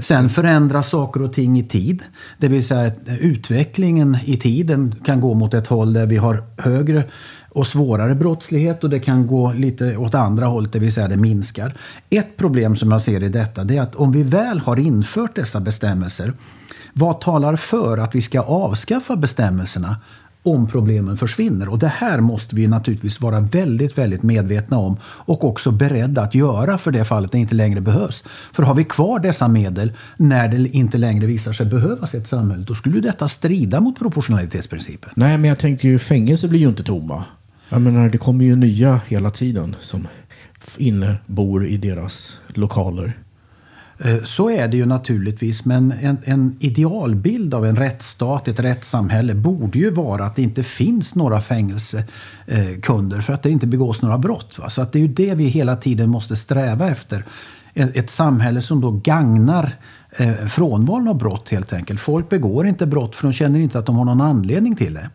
Sen 0.01 0.29
förändras 0.29 0.89
saker 0.89 1.23
och 1.23 1.33
ting 1.33 1.59
i 1.59 1.65
tid. 1.65 2.03
Det 2.39 2.49
vill 2.49 2.65
säga 2.65 2.87
att 2.87 2.99
utvecklingen 3.21 4.19
i 4.25 4.37
tiden 4.37 4.95
kan 5.05 5.21
gå 5.21 5.35
mot 5.35 5.55
ett 5.55 5.67
håll 5.67 5.93
där 5.93 6.07
vi 6.07 6.17
har 6.17 6.45
högre 6.57 7.05
och 7.59 7.67
svårare 7.67 8.15
brottslighet 8.15 8.85
och 8.85 8.91
det 8.91 9.01
kan 9.01 9.27
gå 9.27 9.53
lite 9.53 9.97
åt 9.97 10.15
andra 10.15 10.47
hållet, 10.47 10.73
det 10.73 10.79
vill 10.79 10.93
säga 10.93 11.09
det 11.09 11.17
minskar. 11.17 11.75
Ett 12.11 12.37
problem 12.37 12.77
som 12.77 12.93
jag 12.93 13.03
ser 13.03 13.23
i 13.23 13.29
detta 13.29 13.65
det 13.65 13.77
är 13.77 13.83
att 13.83 13.95
om 13.95 14.13
vi 14.13 14.23
väl 14.23 14.59
har 14.59 14.79
infört 14.79 15.35
dessa 15.35 15.61
bestämmelser, 15.61 16.33
vad 16.93 17.21
talar 17.21 17.57
för 17.57 17.99
att 17.99 18.15
vi 18.15 18.23
ska 18.23 18.41
avskaffa 18.41 19.17
bestämmelserna 19.17 19.97
om 20.43 20.67
problemen 20.67 21.17
försvinner. 21.17 21.69
Och 21.69 21.79
det 21.79 21.93
här 21.97 22.21
måste 22.21 22.57
vi 22.57 22.67
naturligtvis 22.67 23.21
vara 23.21 23.41
väldigt, 23.41 23.99
väldigt 23.99 24.23
medvetna 24.23 24.79
om 24.79 24.97
och 25.03 25.45
också 25.45 25.71
beredda 25.71 26.23
att 26.23 26.35
göra 26.35 26.79
för 26.79 26.91
det 26.91 27.05
fallet 27.05 27.33
det 27.33 27.39
inte 27.39 27.55
längre 27.55 27.81
behövs. 27.81 28.25
För 28.53 28.63
har 28.63 28.75
vi 28.75 28.85
kvar 28.85 29.19
dessa 29.19 29.49
medel 29.49 29.93
när 30.17 30.49
det 30.49 30.69
inte 30.69 30.99
längre 30.99 31.27
visar 31.27 31.53
sig 31.53 31.67
behövas 31.67 32.15
i 32.15 32.19
ett 32.19 32.29
samhälle, 32.29 32.65
då 32.65 32.75
skulle 32.75 33.01
detta 33.01 33.29
strida 33.29 33.81
mot 33.81 33.99
proportionalitetsprincipen. 33.99 35.11
Nej, 35.17 35.39
men 35.39 35.49
jag 35.49 35.59
tänker 35.59 35.89
ju 35.89 35.99
fängelse 35.99 36.49
blir 36.49 36.61
ju 36.61 36.69
inte 36.69 36.83
tomma. 36.83 37.25
Jag 37.69 37.81
menar, 37.81 38.09
det 38.09 38.19
kommer 38.19 38.45
ju 38.45 38.57
nya 38.57 39.01
hela 39.07 39.31
tiden 39.31 39.77
som 39.81 40.09
innebor 40.77 41.67
i 41.67 41.77
deras 41.77 42.41
lokaler. 42.47 43.13
Eh, 43.99 44.23
så 44.23 44.51
är 44.51 44.69
det 44.69 44.77
ju 44.77 44.87
naturligtvis, 44.87 45.65
men 45.65 45.93
en, 46.01 46.19
en, 46.25 46.57
idealbild 46.61 47.55
av 47.55 47.67
en 47.67 47.77
rättsstat, 47.77 48.49
ett 48.49 48.61
rättssamhälle, 48.61 49.35
borde 49.35 49.79
ju 49.79 49.91
vara 49.91 50.27
att 50.27 50.37
det 50.37 50.43
inte 50.43 50.63
finns 50.63 51.15
några 51.15 51.41
fängelsekunder 51.41 53.17
eh, 53.17 53.23
för 53.23 53.33
att 53.33 53.43
det 53.43 53.51
inte 53.51 53.67
begås 53.67 54.03
några 54.03 54.19
brott. 54.19 54.59
Va? 54.59 54.71
Så 54.71 54.83
att 54.83 54.93
det 54.93 54.99
är 54.99 55.01
ju 55.01 55.09
det 55.09 55.35
vi 55.35 55.45
hela 55.45 55.77
tiden 55.77 56.11
måste 56.11 56.37
sträva 56.37 56.89
efter. 56.89 57.25
Ett 57.75 58.11
samhälle 58.11 58.61
som 58.61 58.81
då 58.81 58.91
gagnar 58.91 59.73
eh, 60.17 60.35
frånvaron 60.35 61.09
av 61.09 61.19
brott 61.19 61.49
helt 61.49 61.73
enkelt. 61.73 62.01
Folk 62.01 62.29
begår 62.29 62.67
inte 62.67 62.87
brott 62.87 63.17
för 63.17 63.23
de 63.23 63.33
känner 63.33 63.61
inte 63.61 63.79
att 63.79 63.87
de 63.87 63.97
har 63.97 64.05
någon 64.05 64.21
anledning 64.21 64.77
till 64.77 64.95
det. 64.95 65.11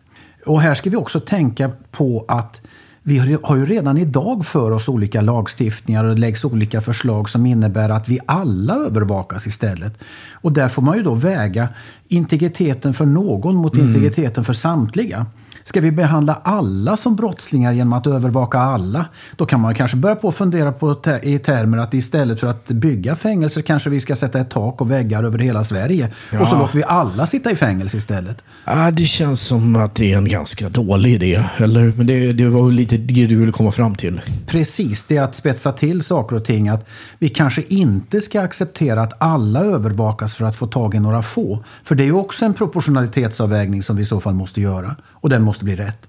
Och 0.46 0.60
här 0.60 0.74
ska 0.74 0.90
vi 0.90 0.96
också 0.96 1.20
tänka 1.20 1.70
på 1.90 2.24
att 2.28 2.60
vi 3.06 3.38
har 3.42 3.56
ju 3.56 3.66
redan 3.66 3.98
idag 3.98 4.46
för 4.46 4.70
oss 4.70 4.88
olika 4.88 5.20
lagstiftningar 5.20 6.04
och 6.04 6.14
det 6.14 6.20
läggs 6.20 6.44
olika 6.44 6.80
förslag 6.80 7.28
som 7.28 7.46
innebär 7.46 7.90
att 7.90 8.08
vi 8.08 8.18
alla 8.26 8.74
övervakas 8.74 9.46
istället. 9.46 9.98
Och 10.32 10.54
där 10.54 10.68
får 10.68 10.82
man 10.82 10.96
ju 10.96 11.02
då 11.02 11.14
väga 11.14 11.68
integriteten 12.08 12.94
för 12.94 13.06
någon 13.06 13.56
mot 13.56 13.74
mm. 13.74 13.86
integriteten 13.86 14.44
för 14.44 14.52
samtliga. 14.52 15.26
Ska 15.66 15.80
vi 15.80 15.90
behandla 15.90 16.40
alla 16.44 16.96
som 16.96 17.16
brottslingar 17.16 17.72
genom 17.72 17.92
att 17.92 18.06
övervaka 18.06 18.58
alla? 18.58 19.06
Då 19.36 19.46
kan 19.46 19.60
man 19.60 19.74
kanske 19.74 19.96
börja 19.96 20.16
på 20.16 20.28
att 20.28 20.34
fundera 20.34 20.72
på 20.72 20.96
i 21.22 21.38
termer 21.38 21.78
att 21.78 21.94
istället 21.94 22.40
för 22.40 22.46
att 22.46 22.66
bygga 22.66 23.16
fängelser 23.16 23.62
kanske 23.62 23.90
vi 23.90 24.00
ska 24.00 24.16
sätta 24.16 24.40
ett 24.40 24.50
tak 24.50 24.80
och 24.80 24.90
väggar 24.90 25.24
över 25.24 25.38
hela 25.38 25.64
Sverige. 25.64 26.10
Ja. 26.32 26.40
Och 26.40 26.48
så 26.48 26.58
låter 26.58 26.76
vi 26.76 26.84
alla 26.84 27.26
sitta 27.26 27.50
i 27.50 27.56
fängelse 27.56 27.96
istället. 27.96 28.44
Ja, 28.64 28.90
det 28.90 29.04
känns 29.04 29.40
som 29.40 29.76
att 29.76 29.94
det 29.94 30.12
är 30.12 30.18
en 30.18 30.28
ganska 30.28 30.68
dålig 30.68 31.14
idé. 31.14 31.44
Eller, 31.56 31.92
men 31.96 32.06
det, 32.06 32.32
det 32.32 32.48
var 32.48 32.70
lite 32.70 32.96
det 32.96 33.26
du 33.26 33.36
ville 33.36 33.52
komma 33.52 33.70
fram 33.70 33.94
till? 33.94 34.20
Precis, 34.46 35.04
det 35.04 35.16
är 35.16 35.22
att 35.22 35.34
spetsa 35.34 35.72
till 35.72 36.02
saker 36.02 36.36
och 36.36 36.44
ting. 36.44 36.68
Att 36.68 36.86
vi 37.18 37.28
kanske 37.28 37.62
inte 37.68 38.20
ska 38.20 38.40
acceptera 38.40 39.02
att 39.02 39.12
alla 39.18 39.60
övervakas 39.60 40.34
för 40.34 40.44
att 40.44 40.56
få 40.56 40.66
tag 40.66 40.94
i 40.94 41.00
några 41.00 41.22
få. 41.22 41.64
För 41.84 41.94
det 41.94 42.02
är 42.02 42.06
ju 42.06 42.12
också 42.12 42.44
en 42.44 42.54
proportionalitetsavvägning 42.54 43.82
som 43.82 43.96
vi 43.96 44.02
i 44.02 44.06
så 44.06 44.20
fall 44.20 44.34
måste 44.34 44.60
göra. 44.60 44.96
Och 45.12 45.30
den 45.30 45.42
måste 45.42 45.53
bli 45.62 45.76
rätt. 45.76 46.08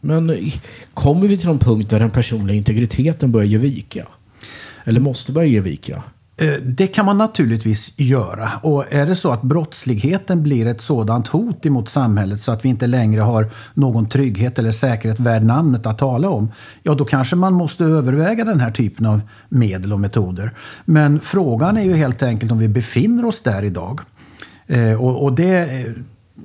Men 0.00 0.50
kommer 0.94 1.28
vi 1.28 1.36
till 1.36 1.48
någon 1.48 1.58
punkt 1.58 1.90
där 1.90 2.00
den 2.00 2.10
personliga 2.10 2.56
integriteten 2.56 3.32
börjar 3.32 3.46
ge 3.46 3.58
vika? 3.58 4.06
Eller 4.84 5.00
måste 5.00 5.32
börja 5.32 5.48
ge 5.48 5.60
vika? 5.60 6.02
Eh, 6.36 6.54
det 6.62 6.86
kan 6.86 7.06
man 7.06 7.18
naturligtvis 7.18 7.92
göra. 7.96 8.50
Och 8.62 8.92
är 8.92 9.06
det 9.06 9.16
så 9.16 9.32
att 9.32 9.42
brottsligheten 9.42 10.42
blir 10.42 10.66
ett 10.66 10.80
sådant 10.80 11.28
hot 11.28 11.66
emot 11.66 11.88
samhället 11.88 12.40
så 12.40 12.52
att 12.52 12.64
vi 12.64 12.68
inte 12.68 12.86
längre 12.86 13.20
har 13.20 13.50
någon 13.74 14.08
trygghet 14.08 14.58
eller 14.58 14.72
säkerhet 14.72 15.20
värd 15.20 15.44
namnet 15.44 15.86
att 15.86 15.98
tala 15.98 16.28
om, 16.28 16.52
ja 16.82 16.94
då 16.94 17.04
kanske 17.04 17.36
man 17.36 17.52
måste 17.52 17.84
överväga 17.84 18.44
den 18.44 18.60
här 18.60 18.70
typen 18.70 19.06
av 19.06 19.20
medel 19.48 19.92
och 19.92 20.00
metoder. 20.00 20.50
Men 20.84 21.20
frågan 21.20 21.76
är 21.76 21.82
ju 21.82 21.96
helt 21.96 22.22
enkelt 22.22 22.52
om 22.52 22.58
vi 22.58 22.68
befinner 22.68 23.24
oss 23.24 23.40
där 23.40 23.62
idag. 23.62 24.00
Eh, 24.66 25.04
och 25.04 25.32
det 25.32 25.86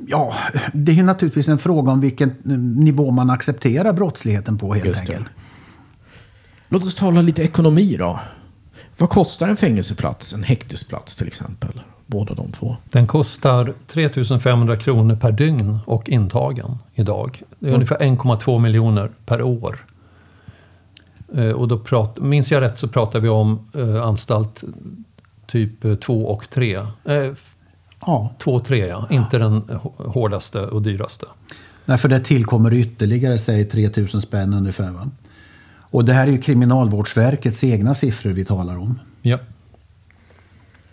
Ja, 0.08 0.34
det 0.74 1.00
är 1.00 1.04
naturligtvis 1.04 1.50
en 1.50 1.58
fråga 1.58 1.92
om 1.92 2.02
vilken 2.02 2.30
nivå 2.78 3.12
man 3.12 3.30
accepterar 3.30 3.94
brottsligheten 3.94 4.58
på 4.58 4.74
helt 4.74 5.00
enkelt. 5.00 5.26
Låt 6.70 6.86
oss 6.86 6.96
tala 6.96 7.22
lite 7.22 7.44
ekonomi 7.44 7.96
då. 8.00 8.20
Vad 8.98 9.10
kostar 9.10 9.48
en 9.48 9.58
fängelseplats, 9.58 10.34
en 10.34 10.44
häktesplats 10.44 11.16
till 11.16 11.28
exempel? 11.28 11.82
Båda 12.06 12.34
de 12.34 12.52
två. 12.52 12.78
Den 12.84 13.08
kostar 13.08 13.74
3 13.88 14.40
500 14.40 14.76
kronor 14.76 15.16
per 15.16 15.32
dygn 15.32 15.80
och 15.86 16.10
intagen 16.10 16.78
idag. 16.94 17.42
Det 17.60 17.66
är 17.66 17.70
mm. 17.70 17.76
ungefär 17.76 18.00
1,2 18.00 18.60
miljoner 18.60 19.12
per 19.26 19.42
år. 19.42 19.86
Eh, 21.36 21.52
och 21.52 21.68
då 21.68 21.80
prat, 21.80 22.20
minns 22.20 22.52
jag 22.52 22.62
rätt 22.62 22.80
så 22.80 22.88
pratar 22.88 23.20
vi 23.20 23.30
om 23.30 23.70
eh, 23.74 24.04
anstalt 24.04 24.64
typ 25.48 26.02
2 26.02 26.26
och 26.26 26.50
3. 26.50 26.80
Ja. 28.00 28.34
Två, 28.40 28.60
tre 28.60 28.88
ja. 28.88 29.08
Inte 29.10 29.38
den 29.38 29.80
hårdaste 29.98 30.62
och 30.62 30.82
dyraste. 30.82 31.26
Nej, 31.86 31.98
för 31.98 32.10
det 32.10 32.20
tillkommer 32.20 32.74
ytterligare, 32.74 33.38
säg 33.38 33.66
3000 33.66 34.22
spänn 34.22 34.54
ungefär. 34.54 34.92
Va? 34.92 35.10
Och 35.80 36.06
det 36.06 36.14
här 36.14 36.28
är 36.28 36.32
ju 36.32 36.38
Kriminalvårdsverkets 36.38 37.64
egna 37.64 37.96
siffror 37.96 38.32
vi 38.32 38.46
talar 38.46 38.78
om. 38.78 39.00
Ja. 39.22 39.38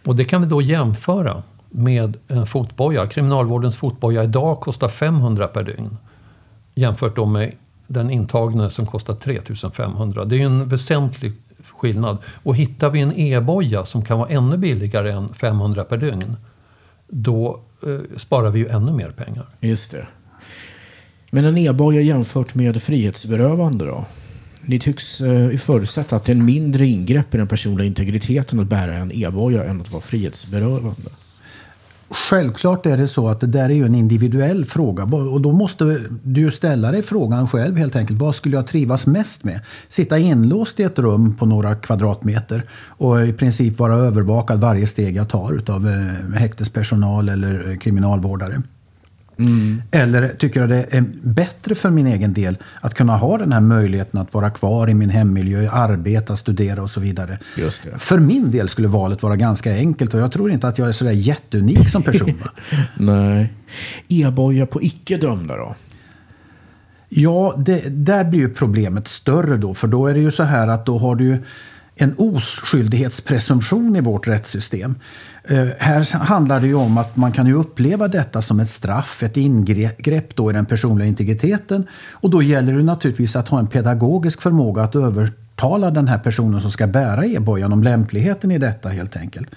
Och 0.05 0.17
det 0.17 0.25
kan 0.25 0.43
vi 0.43 0.49
då 0.49 0.63
jämföra 0.63 1.43
med 1.71 2.17
en 2.29 2.47
fotboja. 2.47 3.07
Kriminalvårdens 3.07 3.77
fotboja 3.77 4.25
idag 4.25 4.61
kostar 4.61 4.89
500 4.89 5.47
per 5.47 5.63
dygn. 5.63 5.97
Jämfört 6.75 7.17
då 7.17 7.27
med 7.27 7.53
den 7.87 8.11
intagne 8.11 8.71
som 8.71 8.87
kostar 8.87 9.15
3500. 9.15 10.25
Det 10.25 10.35
är 10.35 10.39
ju 10.39 10.45
en 10.45 10.69
väsentlig 10.69 11.33
skillnad. 11.73 12.19
Och 12.43 12.57
hittar 12.57 12.91
vi 12.91 13.01
en 13.01 13.19
e-boja 13.19 13.85
som 13.85 14.05
kan 14.05 14.19
vara 14.19 14.29
ännu 14.29 14.57
billigare 14.57 15.13
än 15.13 15.29
500 15.29 15.85
per 15.85 15.97
dygn 15.97 16.37
då 17.15 17.61
eh, 17.87 18.17
sparar 18.17 18.51
vi 18.51 18.59
ju 18.59 18.69
ännu 18.69 18.93
mer 18.93 19.11
pengar. 19.11 19.47
Just 19.61 19.91
det. 19.91 20.07
Men 21.31 21.45
en 21.45 21.59
e-boja 21.59 22.01
jämfört 22.01 22.55
med 22.55 22.83
frihetsberövande 22.83 23.85
då? 23.85 24.05
Ni 24.61 24.79
tycks 24.79 25.21
eh, 25.21 25.57
förutsätta 25.57 26.17
att 26.17 26.25
det 26.25 26.33
är 26.33 26.37
en 26.37 26.45
mindre 26.45 26.87
ingrepp 26.87 27.35
i 27.35 27.39
den 27.39 27.47
personliga 27.47 27.87
integriteten 27.87 28.61
att 28.61 28.67
bära 28.67 28.95
en 28.95 29.13
e-boja 29.13 29.65
än 29.65 29.81
att 29.81 29.91
vara 29.91 30.03
frihetsberövande. 30.03 31.11
Självklart 32.15 32.87
är 32.87 32.97
det 32.97 33.09
så 33.09 33.29
att 33.29 33.41
det 33.41 33.47
där 33.47 33.65
är 33.65 33.75
ju 33.75 33.87
en 33.87 33.95
individuell 33.95 34.65
fråga 34.65 35.05
och 35.05 35.41
då 35.41 35.53
måste 35.53 36.01
du 36.23 36.51
ställa 36.51 36.91
dig 36.91 37.03
frågan 37.03 37.49
själv 37.49 37.77
helt 37.77 37.97
enkelt. 37.97 38.21
Vad 38.21 38.37
skulle 38.37 38.57
jag 38.57 38.67
trivas 38.67 39.07
mest 39.07 39.45
med? 39.45 39.61
Sitta 39.89 40.19
inlåst 40.19 40.81
i 40.81 40.83
ett 40.83 40.99
rum 40.99 41.35
på 41.37 41.47
några 41.47 41.75
kvadratmeter 41.75 42.63
och 42.73 43.27
i 43.27 43.33
princip 43.33 43.79
vara 43.79 43.95
övervakad 43.95 44.61
varje 44.61 44.87
steg 44.87 45.17
jag 45.17 45.29
tar 45.29 45.63
av 45.69 45.89
eh, 45.89 46.39
häktespersonal 46.39 47.29
eller 47.29 47.71
eh, 47.71 47.77
kriminalvårdare. 47.77 48.63
Mm. 49.39 49.83
Eller 49.91 50.29
tycker 50.29 50.61
jag 50.61 50.69
det 50.69 50.87
är 50.91 51.05
bättre 51.23 51.75
för 51.75 51.91
min 51.91 52.07
egen 52.07 52.33
del 52.33 52.57
att 52.81 52.95
kunna 52.95 53.17
ha 53.17 53.39
den 53.39 53.53
här 53.53 53.61
möjligheten 53.61 54.21
att 54.21 54.35
vara 54.35 54.51
kvar 54.51 54.91
i 54.91 54.95
min 54.95 55.11
hemmiljö, 55.11 55.71
arbeta, 55.71 56.37
studera 56.37 56.83
och 56.83 56.91
så 56.91 57.01
vidare. 57.01 57.39
För 57.99 58.19
min 58.19 58.51
del 58.51 58.69
skulle 58.69 58.89
valet 58.89 59.23
vara 59.23 59.37
ganska 59.37 59.73
enkelt 59.73 60.15
och 60.15 60.21
jag 60.21 60.33
tror 60.33 60.51
inte 60.51 60.69
att 60.69 60.79
jag 60.79 60.89
är 60.89 60.93
sådär 60.93 61.13
jätteunik 61.13 61.89
som 61.89 62.03
person. 62.03 62.43
Nej. 62.97 63.53
E-boja 64.09 64.67
på 64.67 64.83
icke-dömda 64.83 65.57
då? 65.57 65.75
Ja, 67.09 67.55
det, 67.59 67.83
där 67.89 68.25
blir 68.25 68.41
ju 68.41 68.49
problemet 68.49 69.09
större 69.09 69.57
då. 69.57 69.75
För 69.75 69.89
då 69.89 70.07
är 70.07 70.15
det 70.15 70.21
ju 70.21 70.31
så 70.31 70.43
här 70.43 70.69
att 70.69 70.87
då 70.87 70.99
har 70.99 71.17
du 71.17 71.25
ju 71.25 71.39
en 71.97 72.15
oskyldighetspresumtion 72.19 73.97
i 73.97 74.01
vårt 74.01 74.29
rättssystem. 74.29 74.95
Eh, 75.45 75.69
här 75.79 76.19
handlar 76.19 76.61
det 76.61 76.67
ju 76.67 76.75
om 76.75 76.99
att 76.99 77.17
man 77.17 77.33
kan 77.33 77.47
ju 77.47 77.55
uppleva 77.55 78.09
detta 78.09 78.43
som 78.43 78.61
ett 78.61 78.71
straff, 78.71 79.23
ett 79.23 79.37
ingrepp 79.37 80.37
då 80.37 80.51
i 80.51 80.55
den 80.55 80.67
personliga 80.67 81.09
integriteten. 81.09 81.87
Och 82.11 82.31
då 82.31 82.43
gäller 82.43 82.73
det 82.73 82.83
naturligtvis 82.83 83.37
att 83.37 83.49
ha 83.49 83.59
en 83.59 83.67
pedagogisk 83.67 84.43
förmåga 84.43 84.83
att 84.83 84.97
övertala 84.97 85.91
den 85.91 86.09
här 86.09 86.19
personen 86.19 86.61
som 86.61 86.71
ska 86.71 86.87
bära 86.87 87.27
e-bojan 87.27 87.73
om 87.73 87.83
lämpligheten 87.83 88.51
i 88.51 88.59
detta 88.59 88.89
helt 88.89 89.17
enkelt. 89.17 89.49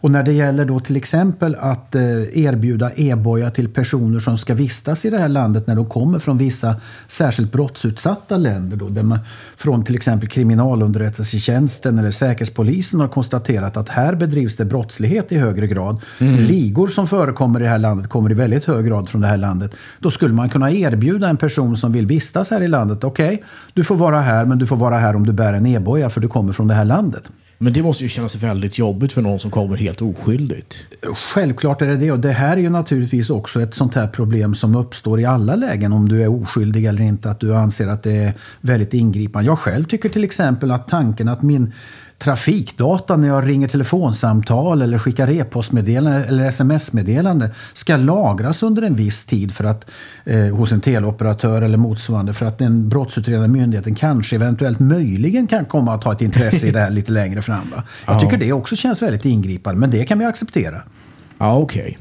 Och 0.00 0.10
när 0.10 0.22
det 0.22 0.32
gäller 0.32 0.64
då 0.64 0.80
till 0.80 0.96
exempel 0.96 1.56
att 1.60 1.94
eh, 1.94 2.02
erbjuda 2.38 2.90
e-boja 2.96 3.50
till 3.50 3.68
personer 3.68 4.20
som 4.20 4.38
ska 4.38 4.54
vistas 4.54 5.04
i 5.04 5.10
det 5.10 5.18
här 5.18 5.28
landet 5.28 5.66
när 5.66 5.74
de 5.74 5.86
kommer 5.86 6.18
från 6.18 6.38
vissa 6.38 6.76
särskilt 7.08 7.52
brottsutsatta 7.52 8.36
länder. 8.36 8.76
Då, 8.76 8.88
där 8.88 9.02
man, 9.02 9.18
från 9.56 9.84
till 9.84 9.94
exempel 9.94 10.28
kriminalunderrättelsetjänsten 10.28 11.98
eller 11.98 12.10
Säkerhetspolisen 12.10 13.00
har 13.00 13.08
konstaterat 13.08 13.76
att 13.76 13.88
här 13.88 14.14
bedrivs 14.14 14.56
det 14.56 14.64
brottslighet 14.64 15.32
i 15.32 15.38
högre 15.38 15.66
grad. 15.66 16.00
Mm. 16.18 16.36
Ligor 16.36 16.88
som 16.88 17.08
förekommer 17.08 17.60
i 17.60 17.62
det 17.62 17.68
här 17.68 17.78
landet 17.78 18.08
kommer 18.08 18.30
i 18.30 18.34
väldigt 18.34 18.64
hög 18.64 18.86
grad 18.86 19.08
från 19.08 19.20
det 19.20 19.26
här 19.26 19.36
landet. 19.36 19.74
Då 19.98 20.10
skulle 20.10 20.34
man 20.34 20.48
kunna 20.48 20.72
erbjuda 20.72 21.28
en 21.28 21.36
person 21.36 21.76
som 21.76 21.92
vill 21.92 22.06
vistas 22.06 22.50
här 22.50 22.60
i 22.60 22.68
landet, 22.68 23.04
okej, 23.04 23.34
okay, 23.34 23.46
du 23.74 23.84
får 23.84 23.96
vara 23.96 24.20
här 24.20 24.44
men 24.44 24.58
du 24.58 24.66
får 24.66 24.76
vara 24.76 24.98
här 24.98 25.16
om 25.16 25.26
du 25.26 25.32
bär 25.32 25.54
en 25.54 25.66
e-boja 25.66 26.10
för 26.10 26.20
du 26.20 26.28
kommer 26.28 26.52
från 26.52 26.68
det 26.68 26.74
här 26.74 26.84
landet. 26.84 27.30
Men 27.62 27.72
det 27.72 27.82
måste 27.82 28.02
ju 28.02 28.08
kännas 28.08 28.34
väldigt 28.34 28.78
jobbigt 28.78 29.12
för 29.12 29.22
någon 29.22 29.40
som 29.40 29.50
kommer 29.50 29.76
helt 29.76 30.02
oskyldigt. 30.02 30.86
Självklart 31.14 31.82
är 31.82 31.86
det 31.86 31.96
det. 31.96 32.12
Och 32.12 32.20
det 32.20 32.32
här 32.32 32.56
är 32.56 32.60
ju 32.60 32.70
naturligtvis 32.70 33.30
också 33.30 33.62
ett 33.62 33.74
sånt 33.74 33.94
här 33.94 34.08
problem 34.08 34.54
som 34.54 34.76
uppstår 34.76 35.20
i 35.20 35.24
alla 35.24 35.56
lägen. 35.56 35.92
Om 35.92 36.08
du 36.08 36.22
är 36.22 36.28
oskyldig 36.42 36.84
eller 36.84 37.02
inte. 37.02 37.30
Att 37.30 37.40
du 37.40 37.54
anser 37.54 37.88
att 37.88 38.02
det 38.02 38.16
är 38.16 38.32
väldigt 38.60 38.94
ingripande. 38.94 39.46
Jag 39.46 39.58
själv 39.58 39.84
tycker 39.84 40.08
till 40.08 40.24
exempel 40.24 40.70
att 40.70 40.88
tanken 40.88 41.28
att 41.28 41.42
min 41.42 41.72
trafikdata 42.22 43.16
när 43.16 43.28
jag 43.28 43.48
ringer 43.48 43.68
telefonsamtal 43.68 44.82
eller 44.82 44.98
skickar 44.98 45.30
e-postmeddelande 45.30 46.24
eller 46.24 46.44
sms-meddelande 46.44 47.50
ska 47.72 47.96
lagras 47.96 48.62
under 48.62 48.82
en 48.82 48.94
viss 48.96 49.24
tid 49.24 49.52
för 49.54 49.64
att, 49.64 49.90
eh, 50.24 50.38
hos 50.56 50.72
en 50.72 50.80
teleoperatör 50.80 51.62
eller 51.62 51.78
motsvarande 51.78 52.32
för 52.32 52.46
att 52.46 52.58
den 52.58 52.88
brottsutredande 52.88 53.48
myndigheten 53.48 53.94
kanske 53.94 54.36
eventuellt 54.36 54.80
möjligen 54.80 55.46
kan 55.46 55.64
komma 55.64 55.94
att 55.94 56.04
ha 56.04 56.12
ett 56.12 56.22
intresse 56.22 56.66
i 56.66 56.70
det 56.70 56.80
här 56.80 56.90
lite 57.00 57.12
längre 57.12 57.42
fram. 57.42 57.70
Va? 57.76 57.82
Jag 58.06 58.16
Ja. 58.16 58.20
tycker 58.20 58.36
det 58.36 58.52
också 58.52 58.76
känns 58.76 59.02
väldigt 59.02 59.24
ingripande, 59.24 59.80
men 59.80 59.90
det 59.90 60.04
kan 60.04 60.18
vi 60.18 60.24
acceptera. 60.24 60.82
Ja, 61.38 61.56
okej. 61.56 61.98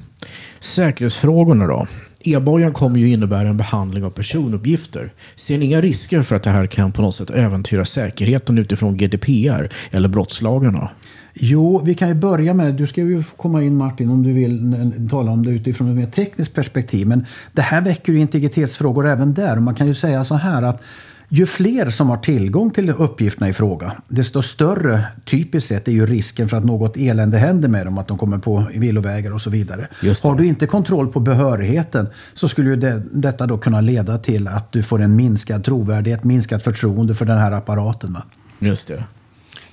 Säkerhetsfrågorna 0.59 1.67
då? 1.67 1.87
E-bojan 2.19 2.71
kommer 2.71 2.99
ju 2.99 3.09
innebära 3.09 3.49
en 3.49 3.57
behandling 3.57 4.03
av 4.03 4.09
personuppgifter. 4.09 5.13
Ser 5.35 5.57
ni 5.57 5.65
inga 5.65 5.81
risker 5.81 6.21
för 6.21 6.35
att 6.35 6.43
det 6.43 6.49
här 6.49 6.67
kan 6.67 6.91
på 6.91 7.01
något 7.01 7.15
sätt 7.15 7.29
äventyra 7.29 7.85
säkerheten 7.85 8.57
utifrån 8.57 8.97
GDPR 8.97 9.69
eller 9.91 10.07
brottslagarna? 10.09 10.89
Jo, 11.33 11.81
vi 11.85 11.95
kan 11.95 12.07
ju 12.07 12.13
börja 12.13 12.53
med, 12.53 12.73
du 12.73 12.87
ska 12.87 13.01
ju 13.01 13.23
få 13.23 13.35
komma 13.35 13.63
in 13.63 13.75
Martin 13.75 14.09
om 14.09 14.23
du 14.23 14.33
vill 14.33 15.07
tala 15.09 15.31
om 15.31 15.45
det 15.45 15.51
utifrån 15.51 15.89
ett 15.89 15.95
mer 15.95 16.07
tekniskt 16.07 16.53
perspektiv. 16.53 17.07
Men 17.07 17.25
det 17.51 17.61
här 17.61 17.81
väcker 17.81 18.13
ju 18.13 18.19
integritetsfrågor 18.19 19.07
även 19.07 19.33
där. 19.33 19.55
Och 19.55 19.61
man 19.61 19.75
kan 19.75 19.87
ju 19.87 19.93
säga 19.93 20.23
så 20.23 20.35
här 20.35 20.63
att 20.63 20.81
ju 21.29 21.45
fler 21.45 21.89
som 21.89 22.09
har 22.09 22.17
tillgång 22.17 22.71
till 22.71 22.89
uppgifterna 22.89 23.49
i 23.49 23.53
fråga, 23.53 23.91
desto 24.07 24.41
större 24.41 25.03
typiskt 25.25 25.69
sett 25.69 25.87
är 25.87 25.91
ju 25.91 26.05
risken 26.05 26.49
för 26.49 26.57
att 26.57 26.65
något 26.65 26.97
elände 26.97 27.37
händer 27.37 27.69
med 27.69 27.85
dem, 27.85 27.97
att 27.97 28.07
de 28.07 28.17
kommer 28.17 28.37
på 28.37 28.67
villovägar 28.73 29.33
och 29.33 29.41
så 29.41 29.49
vidare. 29.49 29.87
Har 30.23 30.35
du 30.35 30.45
inte 30.45 30.67
kontroll 30.67 31.07
på 31.07 31.19
behörigheten 31.19 32.07
så 32.33 32.47
skulle 32.47 32.69
ju 32.69 32.75
det, 32.75 33.03
detta 33.11 33.47
då 33.47 33.57
kunna 33.57 33.81
leda 33.81 34.17
till 34.17 34.47
att 34.47 34.71
du 34.71 34.83
får 34.83 35.01
en 35.01 35.15
minskad 35.15 35.63
trovärdighet, 35.63 36.23
minskat 36.23 36.63
förtroende 36.63 37.15
för 37.15 37.25
den 37.25 37.37
här 37.37 37.51
apparaten. 37.51 38.13
Va? 38.13 38.23
Just 38.59 38.87
det. 38.87 39.03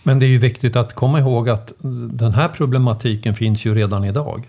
Men 0.03 0.19
det 0.19 0.27
är 0.27 0.29
ju 0.29 0.39
viktigt 0.39 0.77
att 0.77 0.95
komma 0.95 1.21
ihåg 1.21 1.49
att 1.49 1.73
den 2.13 2.33
här 2.33 2.49
problematiken 2.49 3.35
finns 3.35 3.65
ju 3.65 3.75
redan 3.75 4.05
idag. 4.05 4.49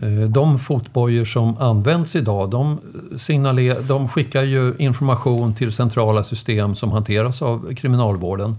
Eh, 0.00 0.08
De 0.28 0.58
fotbojor 0.58 1.24
som 1.24 1.58
används 1.58 2.16
idag, 2.16 2.50
de, 2.50 2.78
signaler, 3.16 3.80
de 3.88 4.08
skickar 4.08 4.42
ju 4.42 4.74
information 4.78 5.54
till 5.54 5.72
centrala 5.72 6.24
system 6.24 6.74
som 6.74 6.92
hanteras 6.92 7.42
av 7.42 7.74
kriminalvården. 7.74 8.56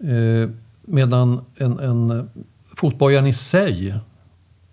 Eh, 0.00 0.48
Medan 0.86 1.40
en, 1.56 1.78
en 1.78 2.28
fotbojan 2.76 3.26
i 3.26 3.32
sig, 3.34 3.94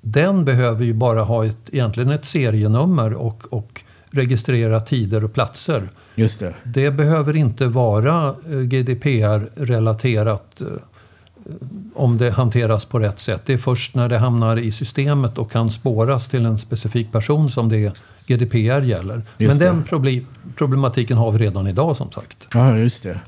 den 0.01 0.45
behöver 0.45 0.85
ju 0.85 0.93
bara 0.93 1.23
ha 1.23 1.45
ett, 1.45 1.57
egentligen 1.71 2.09
ett 2.09 2.25
serienummer 2.25 3.13
och, 3.13 3.43
och 3.49 3.83
registrera 4.09 4.79
tider 4.79 5.23
och 5.23 5.33
platser. 5.33 5.89
Just 6.15 6.39
det. 6.39 6.53
Det 6.63 6.91
behöver 6.91 7.35
inte 7.35 7.67
vara 7.67 8.27
eh, 8.49 8.57
GDPR-relaterat 8.59 10.61
om 11.95 12.17
det 12.17 12.31
hanteras 12.31 12.85
på 12.85 12.99
rätt 12.99 13.19
sätt. 13.19 13.41
Det 13.45 13.53
är 13.53 13.57
först 13.57 13.95
när 13.95 14.09
det 14.09 14.17
hamnar 14.17 14.57
i 14.57 14.71
systemet 14.71 15.37
och 15.37 15.51
kan 15.51 15.71
spåras 15.71 16.29
till 16.29 16.45
en 16.45 16.57
specifik 16.57 17.11
person 17.11 17.49
som 17.49 17.69
det 17.69 18.01
GDPR 18.27 18.81
gäller. 18.81 19.21
Just 19.37 19.59
Men 19.59 19.67
den 19.67 19.83
proble- 19.83 20.25
problematiken 20.55 21.17
har 21.17 21.31
vi 21.31 21.37
redan 21.37 21.67
idag 21.67 21.97
som 21.97 22.11
sagt. 22.11 22.47
Ja, 22.53 22.77
just 22.77 23.03
det. 23.03 23.19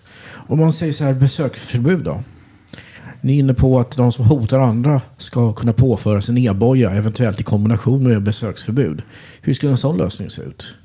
Om 0.48 0.60
man 0.60 0.74
säger 0.74 0.94
så 0.94 1.04
här, 1.04 1.14
besöksförbud 1.14 2.00
då? 2.04 2.24
Ni 3.22 3.36
är 3.36 3.40
inne 3.40 3.54
på 3.54 3.80
att 3.80 3.98
de 3.98 4.12
som 4.12 4.26
hotar 4.26 4.60
andra 4.60 5.02
ska 5.18 5.54
kunna 5.54 5.72
påföras 5.72 6.30
en 6.30 6.38
e-boja, 6.38 6.92
eventuellt 6.92 7.40
i 7.40 7.44
kombination 7.44 8.04
med 8.04 8.24
besöksförbud. 8.24 9.02
Hur 9.42 9.54
skulle 9.54 9.72
en 9.72 9.78
sån 9.78 9.98
lösning 9.98 10.30
se 10.30 10.42
ut? 10.42 10.78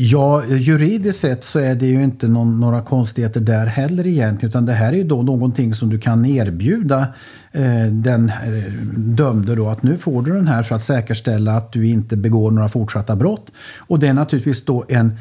Ja, 0.00 0.44
juridiskt 0.44 1.20
sett 1.20 1.44
så 1.44 1.58
är 1.58 1.74
det 1.74 1.86
ju 1.86 2.02
inte 2.02 2.28
någon, 2.28 2.60
några 2.60 2.82
konstigheter 2.82 3.40
där 3.40 3.66
heller 3.66 4.06
egentligen. 4.06 4.50
Utan 4.50 4.66
det 4.66 4.72
här 4.72 4.92
är 4.92 4.96
ju 4.96 5.04
då 5.04 5.22
någonting 5.22 5.74
som 5.74 5.88
du 5.88 5.98
kan 5.98 6.24
erbjuda 6.24 7.06
eh, 7.52 7.86
den 7.86 8.28
eh, 8.28 8.72
dömde 8.96 9.54
då. 9.54 9.68
Att 9.68 9.82
nu 9.82 9.98
får 9.98 10.22
du 10.22 10.32
den 10.32 10.46
här 10.46 10.62
för 10.62 10.74
att 10.74 10.84
säkerställa 10.84 11.56
att 11.56 11.72
du 11.72 11.86
inte 11.86 12.16
begår 12.16 12.50
några 12.50 12.68
fortsatta 12.68 13.16
brott. 13.16 13.52
Och 13.78 13.98
det 13.98 14.08
är 14.08 14.12
naturligtvis 14.12 14.64
då 14.64 14.84
en 14.88 15.16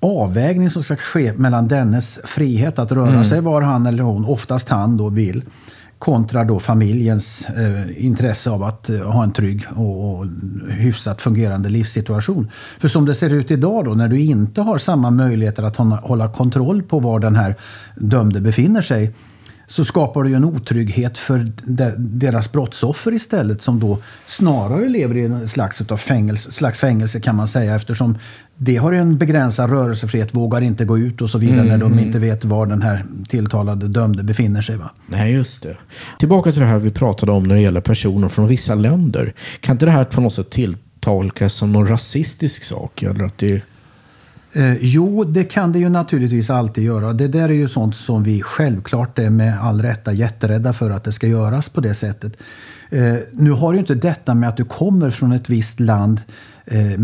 avvägning 0.00 0.70
som 0.70 0.82
ska 0.82 0.96
ske 0.96 1.32
mellan 1.32 1.68
dennes 1.68 2.20
frihet 2.24 2.78
att 2.78 2.92
röra 2.92 3.24
sig 3.24 3.40
var 3.40 3.62
han 3.62 3.86
eller 3.86 4.02
hon, 4.02 4.24
oftast 4.24 4.68
han 4.68 4.96
då, 4.96 5.08
vill 5.08 5.42
kontra 5.98 6.44
då 6.44 6.60
familjens 6.60 7.48
eh, 7.48 8.06
intresse 8.06 8.50
av 8.50 8.62
att 8.62 8.88
eh, 8.88 9.00
ha 9.00 9.22
en 9.22 9.32
trygg 9.32 9.64
och, 9.76 10.18
och 10.18 10.26
hyfsat 10.68 11.22
fungerande 11.22 11.68
livssituation. 11.68 12.50
För 12.78 12.88
som 12.88 13.04
det 13.04 13.14
ser 13.14 13.30
ut 13.30 13.50
idag 13.50 13.84
då, 13.84 13.94
när 13.94 14.08
du 14.08 14.20
inte 14.20 14.60
har 14.60 14.78
samma 14.78 15.10
möjligheter 15.10 15.62
att 15.62 15.76
hålla, 15.76 16.28
kontroll 16.28 16.82
på 16.82 17.00
var 17.00 17.18
den 17.18 17.36
här 17.36 17.54
dömde 17.94 18.40
befinner 18.40 18.82
sig, 18.82 19.14
så 19.66 19.84
skapar 19.84 20.22
du 20.22 20.30
ju 20.30 20.36
en 20.36 20.44
otrygghet 20.44 21.18
för 21.18 21.52
de, 21.64 21.92
deras 21.96 22.52
brottsoffer 22.52 23.12
istället 23.12 23.62
som 23.62 23.80
då 23.80 23.98
snarare 24.26 24.88
lever 24.88 25.16
i 25.16 25.24
en 25.24 25.48
slags, 25.48 25.80
utav 25.80 25.96
fängelse, 25.96 26.52
slags 26.52 26.80
fängelse 26.80 27.20
kan 27.20 27.36
man 27.36 27.48
säga 27.48 27.74
eftersom 27.74 28.18
det 28.58 28.76
har 28.76 28.92
ju 28.92 28.98
en 28.98 29.18
begränsad 29.18 29.70
rörelsefrihet, 29.70 30.34
vågar 30.34 30.60
inte 30.60 30.84
gå 30.84 30.98
ut 30.98 31.20
och 31.20 31.30
så 31.30 31.38
vidare 31.38 31.66
när 31.66 31.78
de 31.78 31.98
inte 31.98 32.18
vet 32.18 32.44
var 32.44 32.66
den 32.66 32.82
här 32.82 33.04
tilltalade 33.28 33.88
dömde 33.88 34.22
befinner 34.22 34.62
sig. 34.62 34.76
Va? 34.76 34.90
Nej, 35.06 35.32
just 35.32 35.62
det. 35.62 35.76
Tillbaka 36.18 36.52
till 36.52 36.60
det 36.60 36.66
här 36.66 36.78
vi 36.78 36.90
pratade 36.90 37.32
om 37.32 37.42
när 37.42 37.54
det 37.54 37.60
gäller 37.60 37.80
personer 37.80 38.28
från 38.28 38.48
vissa 38.48 38.74
länder. 38.74 39.34
Kan 39.60 39.74
inte 39.74 39.84
det 39.84 39.90
här 39.90 40.04
på 40.04 40.20
något 40.20 40.32
sätt 40.32 40.50
tilltolkas 40.50 41.54
som 41.54 41.72
någon 41.72 41.88
rasistisk 41.88 42.64
sak? 42.64 43.02
Eller 43.02 43.24
att 43.24 43.38
det... 43.38 43.62
Eh, 44.56 44.76
jo, 44.80 45.24
det 45.24 45.44
kan 45.44 45.72
det 45.72 45.78
ju 45.78 45.88
naturligtvis 45.88 46.50
alltid 46.50 46.84
göra. 46.84 47.12
Det 47.12 47.28
där 47.28 47.48
är 47.48 47.54
ju 47.54 47.68
sånt 47.68 47.96
som 47.96 48.22
vi 48.22 48.42
självklart 48.42 49.18
är 49.18 49.30
med 49.30 49.60
all 49.60 49.82
rätta 49.82 50.12
jätterädda 50.12 50.72
för 50.72 50.90
att 50.90 51.04
det 51.04 51.12
ska 51.12 51.26
göras 51.26 51.68
på 51.68 51.80
det 51.80 51.94
sättet. 51.94 52.36
Eh, 52.90 53.14
nu 53.32 53.50
har 53.50 53.72
ju 53.72 53.78
inte 53.78 53.94
detta 53.94 54.34
med 54.34 54.48
att 54.48 54.56
du 54.56 54.64
kommer 54.64 55.10
från 55.10 55.32
ett 55.32 55.50
visst 55.50 55.80
land 55.80 56.20
eh, 56.64 57.00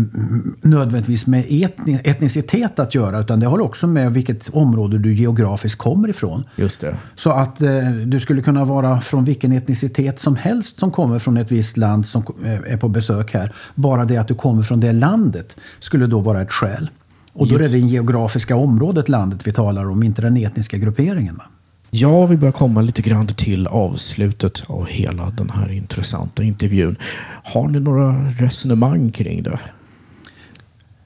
nödvändigtvis 0.61 1.27
med 1.27 1.45
etni, 1.49 2.01
etnicitet 2.03 2.79
att 2.79 2.95
göra 2.95 3.19
utan 3.19 3.39
det 3.39 3.47
har 3.47 3.61
också 3.61 3.87
med 3.87 4.13
vilket 4.13 4.49
område 4.49 4.97
du 4.97 5.13
geografiskt 5.13 5.77
kommer 5.77 6.09
ifrån. 6.09 6.43
Just 6.55 6.81
det. 6.81 6.97
Så 7.15 7.31
att 7.31 7.61
eh, 7.61 7.91
du 8.05 8.19
skulle 8.19 8.41
kunna 8.41 8.65
vara 8.65 9.01
från 9.01 9.25
vilken 9.25 9.51
etnicitet 9.51 10.19
som 10.19 10.35
helst 10.35 10.79
som 10.79 10.91
kommer 10.91 11.19
från 11.19 11.37
ett 11.37 11.51
visst 11.51 11.77
land 11.77 12.07
som 12.07 12.23
eh, 12.45 12.73
är 12.73 12.77
på 12.77 12.89
besök 12.89 13.33
här. 13.33 13.53
Bara 13.75 14.05
det 14.05 14.17
att 14.17 14.27
du 14.27 14.35
kommer 14.35 14.63
från 14.63 14.79
det 14.79 14.91
landet 14.91 15.57
skulle 15.79 16.07
då 16.07 16.19
vara 16.19 16.41
ett 16.41 16.51
skäl. 16.51 16.89
Och 17.33 17.47
då 17.47 17.55
är 17.55 17.59
det 17.59 17.67
det 17.67 17.79
geografiska 17.79 18.55
området 18.55 19.09
landet 19.09 19.47
vi 19.47 19.53
talar 19.53 19.89
om, 19.89 20.03
inte 20.03 20.21
den 20.21 20.37
etniska 20.37 20.77
grupperingen. 20.77 21.35
Va? 21.35 21.43
Ja, 21.89 22.25
vi 22.25 22.37
börjar 22.37 22.51
komma 22.51 22.81
lite 22.81 23.01
grann 23.01 23.27
till 23.27 23.67
avslutet 23.67 24.63
av 24.67 24.85
hela 24.87 25.29
den 25.29 25.49
här 25.49 25.71
intressanta 25.71 26.43
intervjun. 26.43 26.95
Har 27.43 27.67
ni 27.67 27.79
några 27.79 28.31
resonemang 28.39 29.11
kring 29.11 29.43
det? 29.43 29.59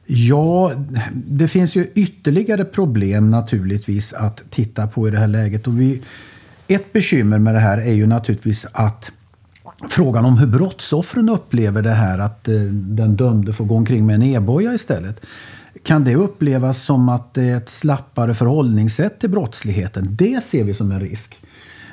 Ja, 0.05 0.71
det 1.13 1.47
finns 1.47 1.75
ju 1.75 1.91
ytterligare 1.95 2.65
problem 2.65 3.31
naturligtvis 3.31 4.13
att 4.13 4.43
titta 4.49 4.87
på 4.87 5.07
i 5.07 5.11
det 5.11 5.19
här 5.19 5.27
läget. 5.27 5.67
Och 5.67 5.79
vi, 5.79 6.01
ett 6.67 6.93
bekymmer 6.93 7.39
med 7.39 7.55
det 7.55 7.59
här 7.59 7.77
är 7.77 7.93
ju 7.93 8.05
naturligtvis 8.05 8.67
att 8.71 9.11
frågan 9.89 10.25
om 10.25 10.37
hur 10.37 10.47
brottsoffren 10.47 11.29
upplever 11.29 11.81
det 11.81 11.93
här 11.93 12.19
att 12.19 12.47
eh, 12.47 12.55
den 12.71 13.15
dömde 13.15 13.53
får 13.53 13.65
gå 13.65 13.75
omkring 13.75 14.05
med 14.05 14.15
en 14.15 14.23
e-boja 14.23 14.73
istället. 14.73 15.21
Kan 15.83 16.03
det 16.03 16.15
upplevas 16.15 16.83
som 16.83 17.09
att 17.09 17.33
det 17.33 17.43
är 17.43 17.57
ett 17.57 17.69
slappare 17.69 18.33
förhållningssätt 18.33 19.19
till 19.19 19.29
brottsligheten? 19.29 20.07
Det 20.11 20.43
ser 20.43 20.63
vi 20.63 20.73
som 20.73 20.91
en 20.91 20.99
risk. 20.99 21.39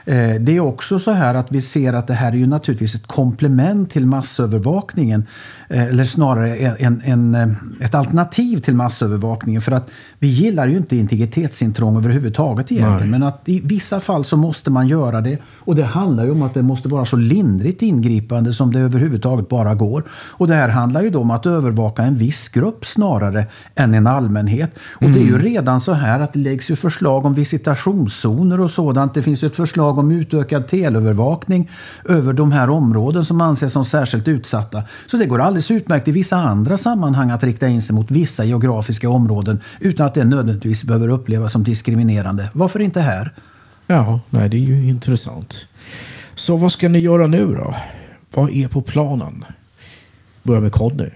Eh, 0.06 0.34
Det 0.40 0.56
är 0.56 0.60
också 0.60 0.98
så 0.98 1.10
här 1.10 1.34
att 1.34 1.52
vi 1.52 1.62
ser 1.62 1.92
att 1.92 2.06
det 2.06 2.14
här 2.14 2.32
är 2.32 2.36
ju 2.36 2.46
naturligtvis 2.46 2.94
ett 2.94 3.06
komplement 3.06 3.90
till 3.90 4.06
massövervakningen. 4.06 5.26
eh, 5.68 5.82
Eller 5.84 6.04
snarare 6.04 6.56
en, 6.56 7.00
en, 7.04 7.34
eh, 7.34 7.48
ett 7.80 7.94
alternativ 7.94 8.58
till 8.58 8.74
massövervakningen. 8.74 9.62
För 9.62 9.72
att 9.72 9.90
vi 10.18 10.28
gillar 10.28 10.66
ju 10.66 10.76
inte 10.76 10.96
integritetsintrång 10.96 11.96
överhuvudtaget 11.96 12.72
egentligen. 12.72 13.10
Nej. 13.10 13.20
Men 13.20 13.28
att 13.28 13.42
i 13.48 13.60
vissa 13.60 14.00
fall 14.00 14.24
så 14.24 14.36
måste 14.36 14.70
man 14.70 14.88
göra 14.88 15.20
det. 15.20 15.38
Och 15.58 15.74
det 15.74 15.84
handlar 15.84 16.24
ju 16.24 16.30
om 16.30 16.42
att 16.42 16.54
det 16.54 16.62
måste 16.62 16.88
vara 16.88 17.04
så 17.04 17.16
lindrigt 17.16 17.82
ingripande 17.82 18.52
som 18.52 18.72
det 18.72 18.80
överhuvudtaget 18.80 19.48
bara 19.48 19.74
går. 19.74 20.02
Och 20.10 20.46
det 20.48 20.54
här 20.54 20.68
handlar 20.68 21.02
ju 21.02 21.10
då 21.10 21.20
om 21.20 21.30
att 21.30 21.46
övervaka 21.46 22.02
en 22.02 22.18
viss 22.18 22.48
grupp 22.48 22.84
snarare 22.86 23.46
än 23.74 23.94
en 23.94 24.06
allmänhet. 24.06 24.70
Och 25.00 25.10
det 25.10 25.20
är 25.20 25.24
ju 25.24 25.38
redan 25.38 25.80
så 25.80 25.92
här 25.92 26.20
att 26.20 26.32
det 26.32 26.38
läggs 26.38 26.70
ju 26.70 26.76
förslag 26.76 27.24
om 27.24 27.34
visitationszoner 27.34 28.60
och 28.60 28.70
sådant. 28.70 29.14
Det 29.14 29.22
finns 29.22 29.42
ju 29.42 29.46
ett 29.46 29.56
förslag 29.56 29.93
om 29.98 30.10
utökad 30.10 30.68
teleövervakning 30.68 31.70
över 32.08 32.32
de 32.32 32.52
här 32.52 32.70
områden 32.70 33.24
som 33.24 33.40
anses 33.40 33.72
som 33.72 33.84
särskilt 33.84 34.28
utsatta. 34.28 34.82
Så 35.06 35.16
det 35.16 35.26
går 35.26 35.40
alldeles 35.40 35.70
utmärkt 35.70 36.08
i 36.08 36.12
vissa 36.12 36.36
andra 36.36 36.76
sammanhang 36.76 37.30
att 37.30 37.44
rikta 37.44 37.68
in 37.68 37.82
sig 37.82 37.94
mot 37.94 38.10
vissa 38.10 38.44
geografiska 38.44 39.08
områden 39.08 39.60
utan 39.80 40.06
att 40.06 40.14
det 40.14 40.24
nödvändigtvis 40.24 40.84
behöver 40.84 41.08
upplevas 41.08 41.52
som 41.52 41.64
diskriminerande. 41.64 42.48
Varför 42.52 42.80
inte 42.80 43.00
här? 43.00 43.32
Ja, 43.86 44.20
nej, 44.30 44.48
det 44.48 44.56
är 44.56 44.60
ju 44.60 44.88
intressant. 44.88 45.66
Så 46.34 46.56
vad 46.56 46.72
ska 46.72 46.88
ni 46.88 46.98
göra 46.98 47.26
nu 47.26 47.46
då? 47.46 47.74
Vad 48.34 48.50
är 48.50 48.68
på 48.68 48.82
planen? 48.82 49.44
Börja 50.42 50.60
med 50.60 50.72
Conny. 50.72 51.10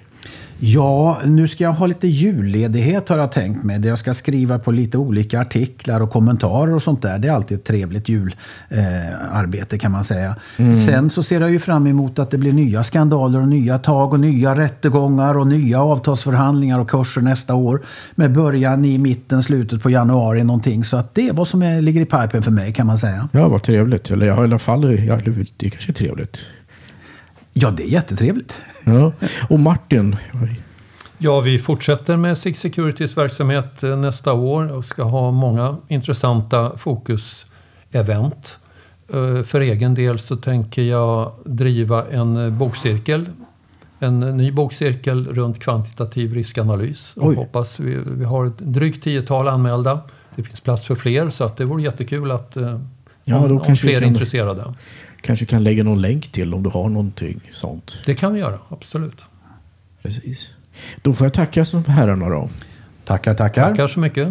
Ja, 0.61 1.21
nu 1.25 1.49
ska 1.49 1.65
jag 1.65 1.73
ha 1.73 1.87
lite 1.87 2.09
julledighet 2.09 3.09
har 3.09 3.19
jag 3.19 3.33
tänkt 3.33 3.65
mig. 3.65 3.79
Där 3.79 3.89
jag 3.89 3.99
ska 3.99 4.15
skriva 4.15 4.59
på 4.59 4.73
lite 4.73 4.99
olika 4.99 5.41
artiklar 5.41 6.01
och 6.01 6.11
kommentarer 6.11 6.75
och 6.75 6.83
sånt 6.83 7.03
där. 7.03 7.19
Det 7.19 7.29
är 7.29 7.33
alltid 7.33 7.59
ett 7.59 7.65
trevligt 7.65 8.09
jularbete 8.09 9.77
eh, 9.77 9.81
kan 9.81 9.93
man 9.93 10.05
säga. 10.05 10.37
Mm. 10.57 10.75
Sen 10.75 11.11
så 11.11 11.23
ser 11.23 11.41
jag 11.41 11.51
ju 11.51 11.59
fram 11.59 11.87
emot 11.87 12.19
att 12.19 12.31
det 12.31 12.39
blir 12.39 12.53
nya 12.53 12.85
skandaler 12.85 13.41
och 13.41 13.49
nya 13.49 13.79
tag 13.79 14.13
och 14.13 14.21
nya 14.21 14.57
rättegångar 14.57 15.39
och 15.39 15.47
nya 15.47 15.83
avtalsförhandlingar 15.83 16.79
och 16.79 16.91
kurser 16.91 17.21
nästa 17.21 17.55
år. 17.55 17.83
Med 18.15 18.33
början 18.33 18.85
i 18.85 18.99
mitten, 18.99 19.43
slutet 19.43 19.83
på 19.83 19.91
januari 19.91 20.45
någonting. 20.45 20.85
Så 20.85 20.97
att 20.97 21.15
det 21.15 21.29
är 21.29 21.33
vad 21.33 21.49
som 21.49 21.63
är, 21.63 21.81
ligger 21.81 22.01
i 22.01 22.05
pipen 22.05 22.43
för 22.43 22.51
mig 22.51 22.73
kan 22.73 22.87
man 22.87 22.99
säga. 22.99 23.29
Ja, 23.33 23.49
vad 23.49 23.63
trevligt. 23.63 24.11
Eller 24.11 24.27
ja, 24.27 24.41
i 24.41 24.45
alla 24.45 24.59
fall, 24.59 25.05
ja, 25.05 25.19
det 25.57 25.71
kanske 25.71 25.91
är 25.91 25.95
trevligt. 25.95 26.41
Ja, 27.61 27.71
det 27.71 27.83
är 27.83 27.89
jättetrevligt. 27.89 28.57
Ja. 28.85 29.13
Och 29.49 29.61
Martin? 29.61 30.17
Ja, 31.19 31.41
vi 31.41 31.59
fortsätter 31.59 32.17
med 32.17 32.39
Six 32.39 32.61
Securities 32.61 33.17
verksamhet 33.17 33.83
eh, 33.83 33.97
nästa 33.97 34.33
år 34.33 34.73
och 34.73 34.85
ska 34.85 35.03
ha 35.03 35.31
många 35.31 35.77
intressanta 35.89 36.77
fokusevent. 36.77 38.59
Eh, 39.13 39.43
för 39.43 39.61
egen 39.61 39.95
del 39.95 40.19
så 40.19 40.37
tänker 40.37 40.83
jag 40.83 41.33
driva 41.45 42.11
en 42.11 42.59
bokcirkel. 42.59 43.27
En 43.99 44.21
ny 44.21 44.53
bokcirkel 44.53 45.29
runt 45.29 45.59
kvantitativ 45.59 46.35
riskanalys. 46.35 47.17
Och 47.17 47.35
hoppas 47.35 47.81
vi, 47.81 47.97
vi 48.07 48.25
har 48.25 48.47
ett 48.47 48.59
drygt 48.59 49.05
tiotal 49.05 49.49
anmälda. 49.49 50.01
Det 50.37 50.43
finns 50.43 50.61
plats 50.61 50.85
för 50.85 50.95
fler 50.95 51.31
så 51.31 51.45
att 51.45 51.57
det 51.57 51.65
vore 51.65 51.83
jättekul 51.83 52.31
att 52.31 52.57
eh, 52.57 52.81
ja, 53.25 53.37
om, 53.37 53.61
om 53.61 53.77
fler 53.77 54.03
är 54.03 54.07
intresserade 54.07 54.75
kanske 55.21 55.47
kan 55.47 55.65
lägga 55.65 55.85
någon 55.85 56.01
länk 56.01 56.33
till 56.33 56.55
om 56.55 56.63
du 56.63 56.71
har 56.71 56.89
någonting 56.89 57.41
sånt. 57.51 57.99
Det 58.07 58.15
kan 58.15 58.33
vi 58.33 58.41
göra, 58.41 58.59
absolut. 58.69 59.25
Precis. 60.03 60.55
Då 61.03 61.15
får 61.15 61.25
jag 61.25 61.35
tacka 61.35 61.65
som 61.65 61.85
herrarna 61.85 62.29
då. 62.29 62.49
Tackar, 63.05 63.35
tackar. 63.35 63.69
Tackar 63.69 63.87
så 63.87 64.01
mycket. 64.01 64.29